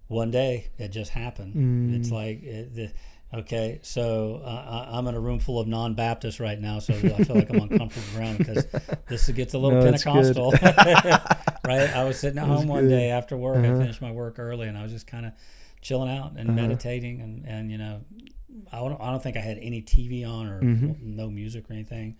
[0.06, 1.94] one day it just happened Mm.
[2.00, 2.90] it's like it, the,
[3.34, 7.22] okay so uh, I- i'm in a room full of non-baptists right now so i
[7.24, 8.66] feel like i'm on comfortable ground because
[9.08, 10.52] this gets a little No, pentecostal
[11.64, 12.90] right i was sitting at home one good.
[12.90, 13.80] day after work i Uh-huh.
[13.80, 15.32] finished my work early and i was just kind of
[15.82, 16.56] chilling out and Uh-huh.
[16.56, 18.00] meditating and, and you know
[18.72, 21.00] I don't, I don't think i had any tv on or Mhm.
[21.02, 22.16] no music or anything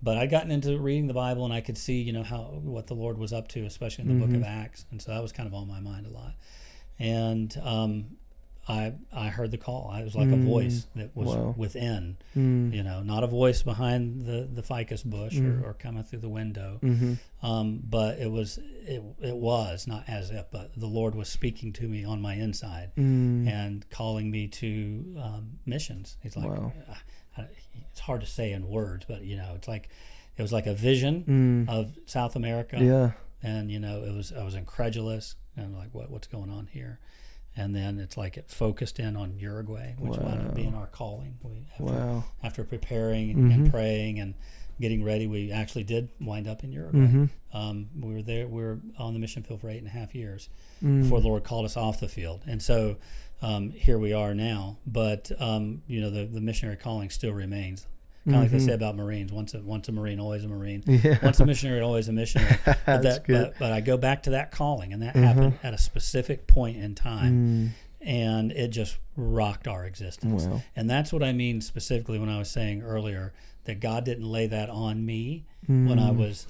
[0.00, 2.86] but I'd gotten into reading the Bible and I could see, you know, how what
[2.86, 4.46] the Lord was up to, especially in the book of Mhm.
[4.62, 6.34] Acts, and so that was kind of on my mind a lot.
[7.00, 8.16] And um,
[8.68, 9.88] I I heard the call.
[9.90, 10.44] I was like a Mm.
[10.44, 11.54] voice that was Wow.
[11.56, 12.74] within, Mm.
[12.74, 15.62] you know, not a voice behind the the ficus bush Mm.
[15.62, 17.14] or, or coming through the window, Mm-hmm.
[17.46, 21.72] um, but it was it it was not as if, but the Lord was speaking
[21.74, 23.48] to me on my inside Mm.
[23.48, 26.16] and calling me to um, missions.
[26.22, 26.72] He's like, Wow.
[26.88, 27.48] I- I-
[27.90, 29.88] it's hard to say in words, but you know, it's like
[30.36, 31.24] it was like a vision
[31.66, 31.68] Mm.
[31.70, 33.12] of South America, Yeah.
[33.42, 37.00] and you know, it was I was incredulous and like, what what's going on here?
[37.58, 41.38] And then it's like it focused in on Uruguay, which wound up being our calling.
[41.42, 42.24] We after, Wow.
[42.42, 43.54] after preparing Mhm.
[43.54, 44.34] and praying and
[44.80, 46.98] getting ready, we actually did wind up in Uruguay.
[47.00, 47.24] Mm-hmm.
[47.52, 48.46] Um, we were there.
[48.46, 50.48] We were on the mission field for eight and a half years
[50.84, 51.02] Mm.
[51.02, 52.42] before the Lord called us off the field.
[52.46, 52.96] And so
[53.42, 54.78] um, here we are now.
[54.86, 57.86] But um, you know, the, the missionary calling still remains.
[58.32, 58.66] Kind of like they Mhm.
[58.66, 60.82] say about Marines: once a once a Marine, always a Marine.
[60.86, 61.18] Yeah.
[61.22, 62.56] Once a missionary, always a missionary.
[62.64, 65.22] But, That's that, but, but I go back to that calling, and that Mhm.
[65.22, 68.06] happened at a specific point in time, Mm.
[68.06, 70.44] and it just rocked our existence.
[70.44, 70.62] Wow.
[70.76, 73.32] And that's what I mean specifically when I was saying earlier
[73.64, 76.16] that God didn't lay that on me when I Mm.
[76.16, 76.46] was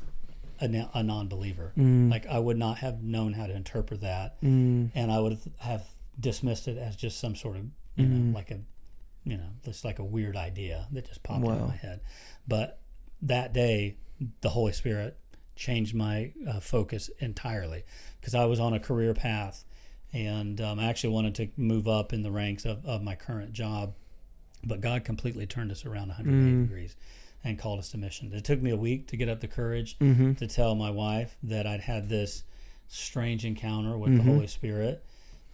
[0.60, 1.72] a, a non-believer.
[1.76, 2.10] Mm.
[2.10, 4.90] Like I would not have known how to interpret that Mm.
[4.94, 5.84] and I would have
[6.18, 7.64] dismissed it as just some sort of
[7.96, 8.10] you Mm.
[8.10, 8.58] know like a
[9.28, 11.66] you know it's like a weird idea that just popped into Wow.
[11.68, 12.00] my head.
[12.46, 12.78] But
[13.22, 13.96] that day,
[14.40, 15.16] the Holy Spirit
[15.56, 17.82] changed my uh, focus entirely
[18.20, 19.64] because I was on a career path,
[20.12, 23.52] and um, I actually wanted to move up in the ranks of, of my current
[23.52, 23.94] job,
[24.64, 26.66] but God completely turned us around 180 Mm.
[26.68, 26.96] degrees
[27.44, 28.32] and called us to mission.
[28.32, 30.34] It took me a week to get up the courage Mm-hmm.
[30.34, 32.44] to tell my wife that I'd had this
[32.88, 34.16] strange encounter with Mhm.
[34.16, 35.04] the Holy Spirit,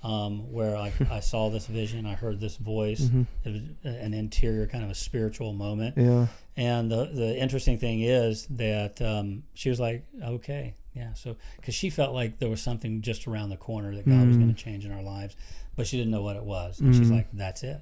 [0.05, 3.01] um, where I, I saw this vision, I heard this voice.
[3.01, 3.23] Mm-hmm.
[3.45, 3.63] It was
[3.97, 5.97] an interior kind of a spiritual moment.
[5.97, 6.27] Yeah.
[6.57, 11.75] And the the interesting thing is that um, she was like, "Okay, yeah." So because
[11.75, 14.41] she felt like there was something just around the corner that God was Mm.
[14.43, 15.35] going to change in our lives,
[15.75, 16.79] but she didn't know what it was.
[16.81, 17.17] And she's Mm.
[17.17, 17.81] like, "That's it."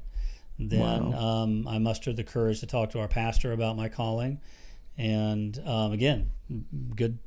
[0.58, 4.40] Then um, I mustered the courage to talk to our pastor about my calling,
[4.96, 6.30] and um, again,
[6.94, 7.18] good,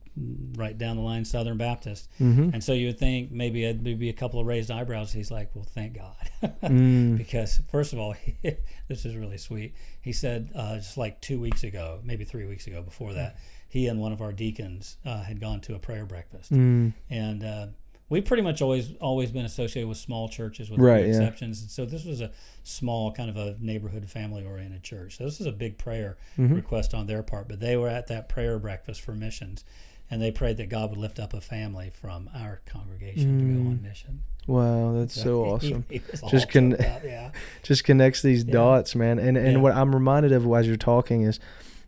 [0.55, 2.09] right down the line Southern Baptist.
[2.21, 2.51] Mm-hmm.
[2.53, 5.11] And so you would think maybe I'd maybe a couple of raised eyebrows.
[5.11, 6.15] He's like, "Well, thank God."
[6.63, 7.17] Mm.
[7.17, 8.15] because first of all,
[8.87, 9.73] this is really sweet.
[10.01, 13.87] He said uh, just like two weeks ago, maybe three weeks ago, before that, he
[13.87, 16.93] and one of our deacons uh, had gone to a prayer breakfast, Mm.
[17.09, 17.67] and uh,
[18.09, 21.19] we've pretty much always always been associated with small churches, with Right, few yeah.
[21.19, 21.61] exceptions.
[21.61, 22.31] And so this was a
[22.63, 25.17] small kind of a neighborhood family oriented church.
[25.17, 26.55] So this is a big prayer Mhm.
[26.55, 29.63] request on their part, but they were at that prayer breakfast for missions.
[30.09, 33.69] And they prayed that God would lift up a family from our congregation to go
[33.69, 33.81] on mm.
[33.81, 34.21] mission.
[34.47, 35.85] Wow, that's so he- awesome.
[35.89, 37.31] he all Just con- yeah.
[37.63, 38.53] just connects these Yeah.
[38.53, 39.17] dots, man.
[39.19, 39.57] And and Yeah.
[39.57, 41.39] what I'm reminded of as you're talking is,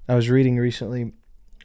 [0.10, 1.12] I was reading recently,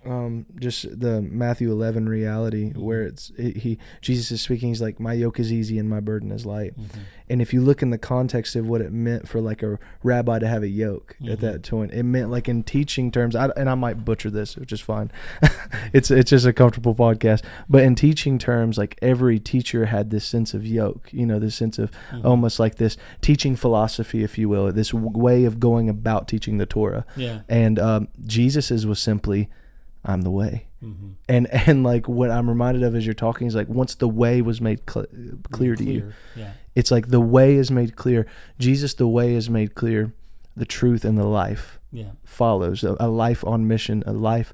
[0.05, 2.81] um, just the Matthew 11 reality Mm-hmm.
[2.81, 4.69] where it's it, he Jesus is speaking.
[4.69, 7.01] He's like, "My yoke is easy and my burden is light." Mhm.
[7.29, 10.39] And if you look in the context of what it meant for like a rabbi
[10.39, 11.33] to have a yoke Mhm.
[11.33, 13.35] at that point, it meant like in teaching terms.
[13.37, 15.11] I, and I might butcher this, which is fine.
[15.93, 17.43] it's it's just a comfortable podcast.
[17.69, 21.09] But in teaching terms, like every teacher had this sense of yoke.
[21.13, 22.25] You know, this sense of Mhm.
[22.25, 26.59] almost like this teaching philosophy, if you will, this w- way of going about teaching
[26.59, 27.05] the Torah.
[27.17, 27.41] Yeah.
[27.49, 29.49] And um, Jesus's was simply,
[30.05, 31.09] "I'm the way." Mm-hmm.
[31.29, 34.43] And and like what I'm reminded of as you're talking is like once the way
[34.43, 35.07] was made cl-
[35.51, 36.53] clear to you, Yeah.
[36.75, 38.27] it's like the way is made clear.
[38.59, 40.13] Jesus, the way is made clear.
[40.57, 42.11] The truth and the life Yeah.
[42.25, 42.85] follows.
[42.85, 44.53] A, a life on mission, a life,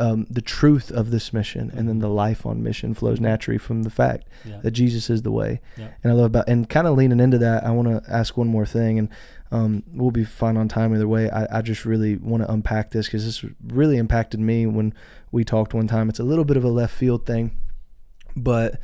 [0.00, 3.82] um, the truth of this mission, and then the life on mission flows naturally from
[3.82, 4.58] the fact Yeah.
[4.62, 5.60] that Jesus is the way.
[5.76, 5.88] Yeah.
[6.02, 7.64] And I love about and kind of leaning into that.
[7.64, 9.08] I want to ask one more thing, and
[9.50, 11.30] um, we'll be fine on time either way.
[11.30, 14.94] I, I just really want to unpack this because this really impacted me when
[15.32, 16.08] we talked one time.
[16.08, 17.56] It's a little bit of a left field thing,
[18.36, 18.78] but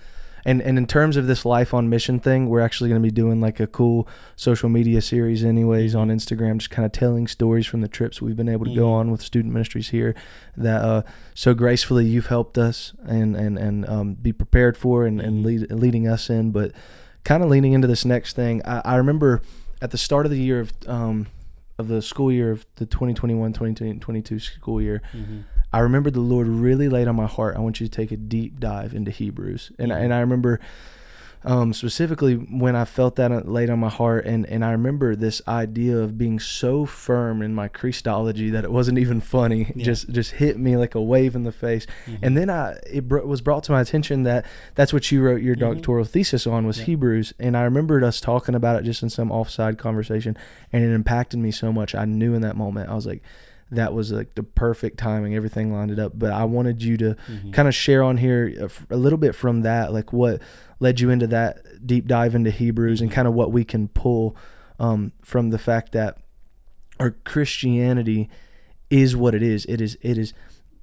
[0.45, 3.11] and and in terms of this life on mission thing, we're actually going to be
[3.13, 7.67] doing like a cool social media series, anyways, on Instagram, just kind of telling stories
[7.67, 8.93] from the trips we've been able to go Mhm.
[9.01, 10.15] on with student ministries here
[10.57, 11.03] that uh,
[11.35, 15.47] so gracefully you've helped us and and and um, be prepared for and and Mhm.
[15.47, 16.73] lead, leading us in, but
[17.25, 18.61] kind of leaning into this next thing.
[18.67, 19.41] I, I remember
[19.81, 21.27] at the start of the year of um,
[21.79, 25.41] of the school year of the 2021-2022 school year, Mm-hmm.
[25.73, 27.57] I remember the Lord really laid on my heart.
[27.57, 30.03] I want you to take a deep dive into Hebrews, and Mhm.
[30.05, 30.61] and I remember
[31.45, 35.43] um, specifically when I felt that laid on my heart, and and I remember this
[35.47, 39.73] idea of being so firm in my Christology that it wasn't even funny.
[39.77, 39.85] Yeah.
[39.85, 42.19] Just just hit me like a wave in the face, Mhm.
[42.23, 45.43] and then I it br- was brought to my attention that that's what you wrote
[45.43, 45.61] your Mhm.
[45.61, 46.85] doctoral thesis on was Yeah.
[46.87, 50.37] Hebrews, and I remembered us talking about it just in some offside conversation,
[50.73, 51.95] and it impacted me so much.
[51.95, 53.23] I knew in that moment I was like.
[53.71, 55.35] That was like the perfect timing.
[55.35, 56.13] Everything lined it up.
[56.19, 57.53] But I wanted you to Mhm.
[57.53, 60.41] kind of share on here a f- a little bit from that, like what
[60.81, 63.15] led you into that deep dive into Hebrews and Mhm.
[63.15, 64.37] kind of what we can pull
[64.79, 66.19] um, from the fact that
[66.99, 68.29] our Christianity
[68.91, 69.65] is what it is.
[69.67, 70.33] It is it is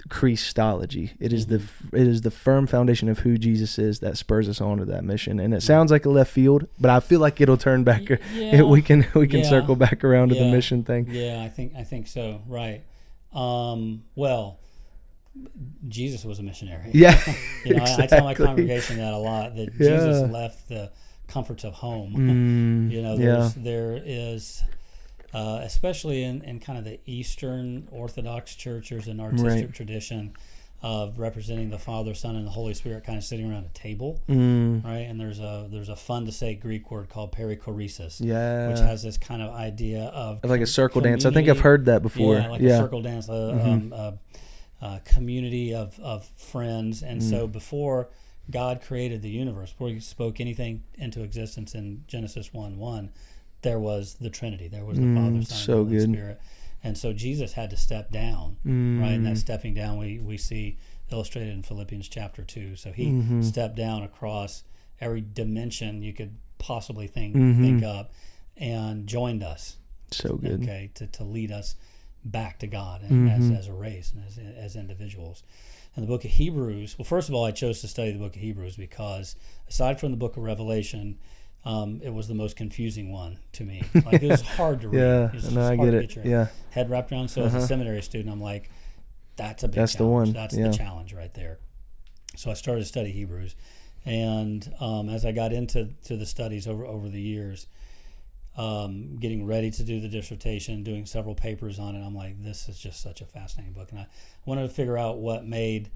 [0.09, 1.11] Christology.
[1.19, 1.63] It is the Mhm.
[1.63, 4.85] f- it is the firm foundation of who Jesus is that spurs us on to
[4.85, 5.39] that mission.
[5.39, 8.09] And it sounds like a left field, but I feel like it'll turn back.
[8.09, 9.49] Y- it- we can we can Yeah.
[9.49, 11.07] circle back around to the mission thing.
[11.09, 12.41] Yeah, I think I think so.
[12.47, 12.81] Right.
[13.33, 14.59] Um, well,
[15.87, 16.91] Jesus was a missionary.
[16.93, 17.17] Yeah,
[17.65, 19.55] You know, I, I tell my congregation that a lot.
[19.55, 19.97] That Yeah.
[19.97, 20.91] Jesus left the
[21.27, 22.13] comforts of home.
[22.89, 24.63] Mm, you know, yeah, there is,
[25.33, 29.73] uh, especially in, in kind of the Eastern Orthodox Church, there's an artistic Right.
[29.73, 30.33] tradition
[30.83, 34.19] of representing the Father, Son, and the Holy Spirit, kind of sitting around a table,
[34.27, 35.01] mm, right?
[35.07, 38.69] And there's a there's a fun to say Greek word called perichoresis, yeah.
[38.69, 41.23] which has this kind of idea of Of like a circle dance.
[41.23, 42.35] I think I've heard that before.
[42.35, 42.69] Yeah, like yeah.
[42.71, 43.65] a circle dance, a, Mhm.
[43.67, 47.03] um, a, a community of, of friends.
[47.03, 47.29] And Mm.
[47.29, 48.09] so before
[48.49, 53.11] God created the universe, before He spoke anything into existence in Genesis 1 1,
[53.61, 54.67] there was the Trinity.
[54.67, 56.09] There was the Mm, Father, Son, so and Holy good.
[56.09, 56.41] Spirit.
[56.83, 59.13] And so Jesus had to step down, right?
[59.13, 59.39] And that Mm.
[59.39, 60.77] stepping down we, we see
[61.11, 62.75] illustrated in Philippians chapter 2.
[62.75, 63.43] So he Mhm.
[63.43, 64.63] stepped down across
[64.99, 67.61] every dimension you could possibly think, Mhm.
[67.61, 68.11] think up
[68.57, 69.77] and joined us
[70.11, 70.61] so good.
[70.63, 71.75] okay, to, to lead us
[72.23, 73.57] back to God and as, Mhm.
[73.57, 75.43] as a race and as, as individuals.
[75.95, 78.35] And the book of Hebrews, well, first of all, I chose to study the book
[78.35, 79.35] of Hebrews because
[79.67, 81.17] aside from the book of Revelation,
[81.63, 83.83] um, it was the most confusing one to me.
[84.05, 84.99] Like it was hard to read.
[84.99, 86.15] Yeah, It no, I get it.
[86.15, 87.27] your Yeah, head wrapped around.
[87.29, 87.63] So as Uh-huh.
[87.63, 88.69] a seminary student, I'm like,
[89.35, 90.69] that's a big That's the one, That's yeah.
[90.69, 91.59] the challenge right there.
[92.35, 93.55] So I started to study Hebrews,
[94.05, 97.67] and um, as I got into to the studies over over the years,
[98.57, 102.67] um, getting ready to do the dissertation, doing several papers on it, I'm like, this
[102.69, 104.07] is just such a fascinating book, and I
[104.45, 105.89] wanted to figure out what made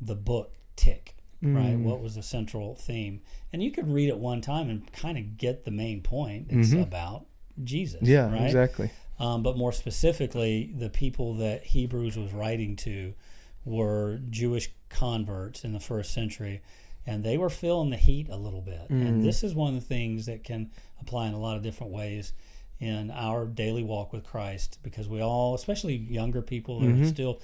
[0.00, 1.15] the book tick.
[1.42, 1.82] Right, Mm.
[1.82, 3.20] what was the central theme?
[3.52, 6.46] And you could read it one time and kind of get the main point.
[6.50, 6.82] It's Mhm.
[6.82, 7.26] about
[7.62, 8.02] Jesus.
[8.02, 8.42] yeah, right?
[8.46, 8.90] exactly.
[9.18, 13.14] Um, but more specifically, the people that Hebrews was writing to
[13.64, 16.60] were Jewish converts in the first century,
[17.06, 18.88] and they were feeling the heat a little bit.
[18.88, 19.06] Mm.
[19.06, 20.70] And this is one of the things that can
[21.00, 22.32] apply in a lot of different ways
[22.78, 27.06] in our daily walk with Christ, because we all, especially younger people, are Mhm.
[27.08, 27.40] still.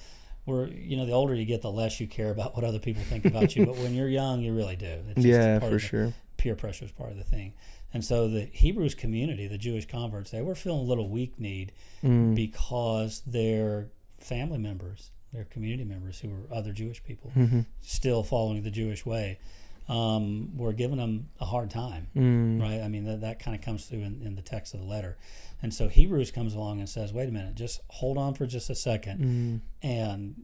[0.47, 3.03] We're, you know, the older you get, the less you care about what other people
[3.05, 3.65] think about you.
[3.67, 4.87] But when you're young, you really do.
[5.11, 6.13] It's just Yeah, for sure.
[6.37, 7.55] peer pressure is part of the thing.
[7.95, 11.73] And so the Hebrews community, the Jewish converts, they were feeling a little weak need
[12.03, 12.35] Mm.
[12.35, 13.89] because their
[14.19, 17.61] family members their community members who were other Jewish people, Mm-hmm.
[17.81, 19.39] still following the Jewish way,
[19.89, 22.09] um, were giving them a hard time.
[22.17, 22.61] Mm.
[22.61, 22.81] Right?
[22.81, 25.19] I mean, that, that kind of comes through in, in the text of the letter.
[25.63, 28.71] And so Hebrews comes along and says, wait a minute, just hold on for just
[28.71, 29.61] a second Mm.
[29.89, 30.43] and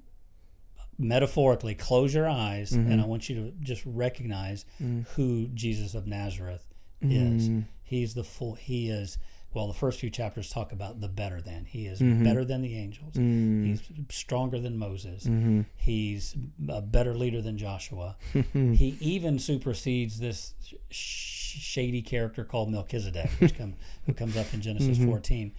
[0.98, 2.90] metaphorically close your eyes Mhm.
[2.90, 5.06] and I want you to just recognize Mm.
[5.10, 6.64] who Jesus of Nazareth
[7.00, 7.48] is.
[7.48, 7.64] Mm.
[7.84, 9.18] He's the full, he is,
[9.54, 11.64] well, the first few chapters talk about the better than.
[11.64, 12.22] He is Mhm.
[12.22, 13.14] better than the angels.
[13.14, 13.66] Mm.
[13.66, 15.24] He's stronger than Moses.
[15.24, 15.64] Mhm.
[15.76, 16.36] He's
[16.68, 18.16] a better leader than Joshua.
[18.34, 18.72] Mm-hmm.
[18.74, 20.54] He even supersedes this
[20.90, 23.74] sh- shady character called Melchizedek, which come,
[24.06, 25.06] who comes up in Genesis Mhm.
[25.06, 25.52] 14,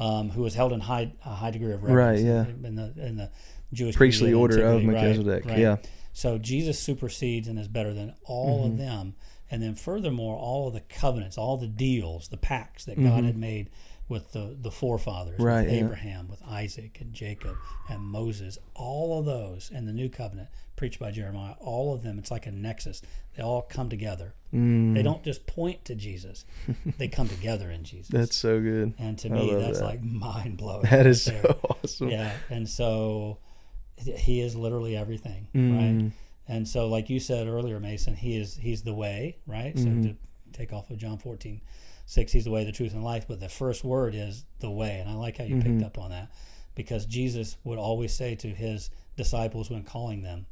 [0.00, 2.46] um, who was held in high a high degree of reverence Right, yeah.
[2.68, 3.30] in the in the
[3.72, 4.86] Jewish Priestly order of antiquity.
[4.94, 5.44] Right, Melchizedek.
[5.46, 5.58] right.
[5.58, 5.76] Yeah.
[6.12, 9.14] So Jesus supersedes and is better than all of them.
[9.50, 13.26] And then furthermore, all of the covenants, all the deals, the pacts that God Mhm.
[13.26, 13.70] had made
[14.08, 15.80] with the, the forefathers, Right, with yeah.
[15.84, 17.56] Abraham, with Isaac and Jacob
[17.88, 22.18] and Moses, all of those and the new covenant preached by Jeremiah, all of them,
[22.18, 23.02] it's like a nexus.
[23.36, 24.34] They all come together.
[24.54, 24.94] Mm.
[24.94, 26.44] They don't just point to Jesus,
[26.98, 28.08] they come together in Jesus.
[28.08, 28.94] That's so good.
[28.98, 29.84] and to I me, that's that.
[29.84, 30.82] like mind blowing.
[30.90, 31.42] That is there.
[31.42, 32.08] so awesome.
[32.10, 32.32] Yeah.
[32.50, 33.38] And so
[33.98, 36.02] he is literally everything, Mm.
[36.04, 36.12] right?
[36.48, 39.74] And so, like you said earlier, Mason, he is he's the way, right?
[39.74, 39.82] Mhm.
[40.04, 40.16] So to
[40.52, 41.60] take off of John 14,
[42.06, 43.26] 6, he's the way, the truth, and life.
[43.28, 45.00] But the first word is the way.
[45.00, 45.62] And I like how you Mhm.
[45.62, 46.30] picked up on that
[46.74, 50.46] because Jesus would always say to his disciples when calling them,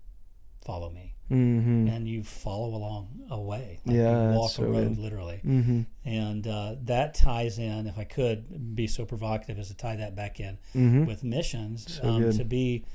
[0.64, 1.12] Follow me.
[1.30, 1.88] Mm-hmm.
[1.88, 3.80] And you follow along a way.
[3.84, 4.98] Like Yeah, You walk so a road, good.
[4.98, 5.40] literally.
[5.44, 5.82] Mm-hmm.
[6.06, 10.16] And uh, that ties in, if I could be so provocative as to tie that
[10.16, 11.04] back in Mm-hmm.
[11.04, 12.86] with missions So um, to be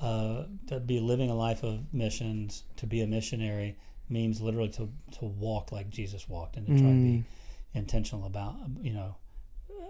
[0.00, 3.76] uh, to be living a life of missions to be a missionary
[4.08, 4.88] means literally to
[5.18, 7.02] to walk like Jesus walked and to try to Mm.
[7.02, 7.24] be
[7.74, 9.16] intentional about you know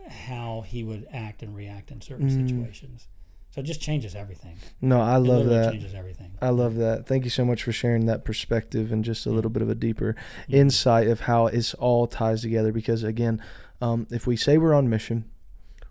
[0.09, 2.49] how he would act and react in certain Mm.
[2.49, 3.09] situations
[3.51, 5.71] so it just changes everything No, I love that.
[5.73, 7.07] changes everything I love that.
[7.07, 9.75] Thank you so much for sharing that perspective and just a little bit of a
[9.75, 10.15] deeper
[10.49, 10.55] Mhm.
[10.55, 12.71] insight of how it's all ties together.
[12.73, 13.43] Because again,
[13.81, 15.25] um, if we say we're on mission,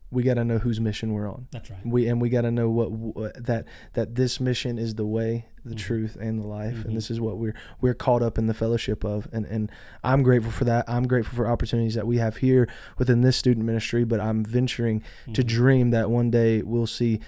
[0.10, 1.47] we got to know whose mission we're on.
[1.51, 4.95] that's right We and we got to know what, what that that this mission is
[4.95, 5.80] the way, the Mhm.
[5.80, 6.86] truth, and the life, Mhm.
[6.86, 9.28] and this is what we're we're caught up in the fellowship of.
[9.34, 9.70] And and
[10.03, 10.86] I'm grateful for that.
[10.88, 14.05] I'm grateful for opportunities that we have here within this student ministry.
[14.05, 15.03] But I'm venturing
[15.34, 15.47] to Mhm.
[15.47, 17.20] dream that one day we'll see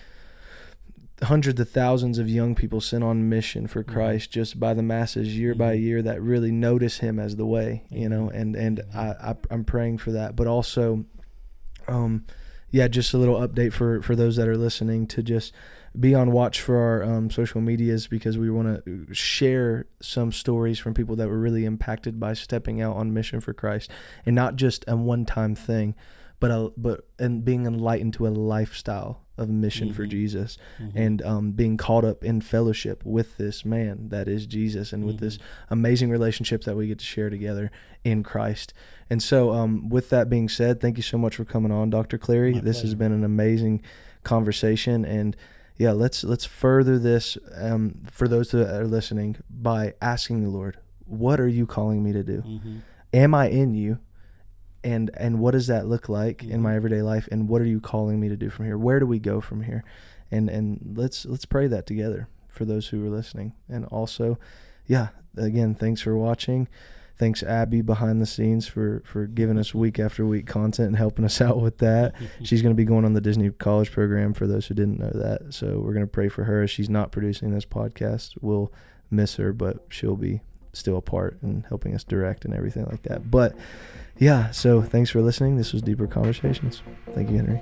[1.23, 3.87] hundreds of thousands of young people sent on mission for Mhm.
[3.91, 5.81] Christ just by the masses year by Mhm.
[5.81, 8.79] year that really notice him as the way, you know, and and.
[8.93, 11.03] I, I I'm praying for that, but also
[11.89, 12.23] um
[12.71, 15.53] yeah, just a little update for for those that are listening to just
[15.99, 20.77] be on watch for our um, social medias because we want to share some stories
[20.77, 23.89] from people that were really impacted by stepping out on mission for Christ.
[24.25, 25.95] And not just a one-time thing
[26.39, 30.09] but a, but and being enlightened to a lifestyle of mission for Mhm.
[30.09, 30.91] Jesus Mhm.
[30.95, 35.17] and um, being caught up in fellowship with this man that is Jesus and with
[35.17, 35.21] Mhm.
[35.21, 37.71] this amazing relationship that we get to share together
[38.03, 38.73] in Christ.
[39.09, 42.17] And so, um, with that being said, thank you so much for coming on, Dr.
[42.17, 42.53] Clary.
[42.53, 43.81] My this has been an amazing
[44.23, 45.35] conversation, and
[45.77, 50.77] yeah, let's let's further this um, for those that are listening by asking the Lord,
[51.05, 52.41] "What are you calling me to do?
[52.45, 52.81] Mhm.
[53.13, 53.99] Am I in you?"
[54.83, 56.75] And and what does that look like in my Mhm.
[56.77, 57.27] everyday life?
[57.31, 58.77] And what are you calling me to do from here?
[58.77, 59.83] Where do we go from here?
[60.31, 63.53] And and let's let's pray that together for those who are listening.
[63.67, 64.37] And also,
[64.87, 66.67] yeah, again, thanks for watching.
[67.17, 71.25] Thanks Abby behind the scenes for for giving us week after week content and helping
[71.25, 72.15] us out with that.
[72.43, 75.11] She's going to be going on the Disney College program for those who didn't know
[75.13, 75.53] that.
[75.53, 76.65] So we're going to pray for her.
[76.67, 78.35] She's not producing this podcast.
[78.39, 78.71] We'll
[79.11, 80.39] miss her, but she'll be
[80.73, 83.29] still a part and helping us direct and everything like that.
[83.29, 83.55] But
[84.17, 85.57] yeah, so thanks for listening.
[85.57, 86.81] This was Deeper Conversations.
[87.13, 87.61] Thank you, Henry.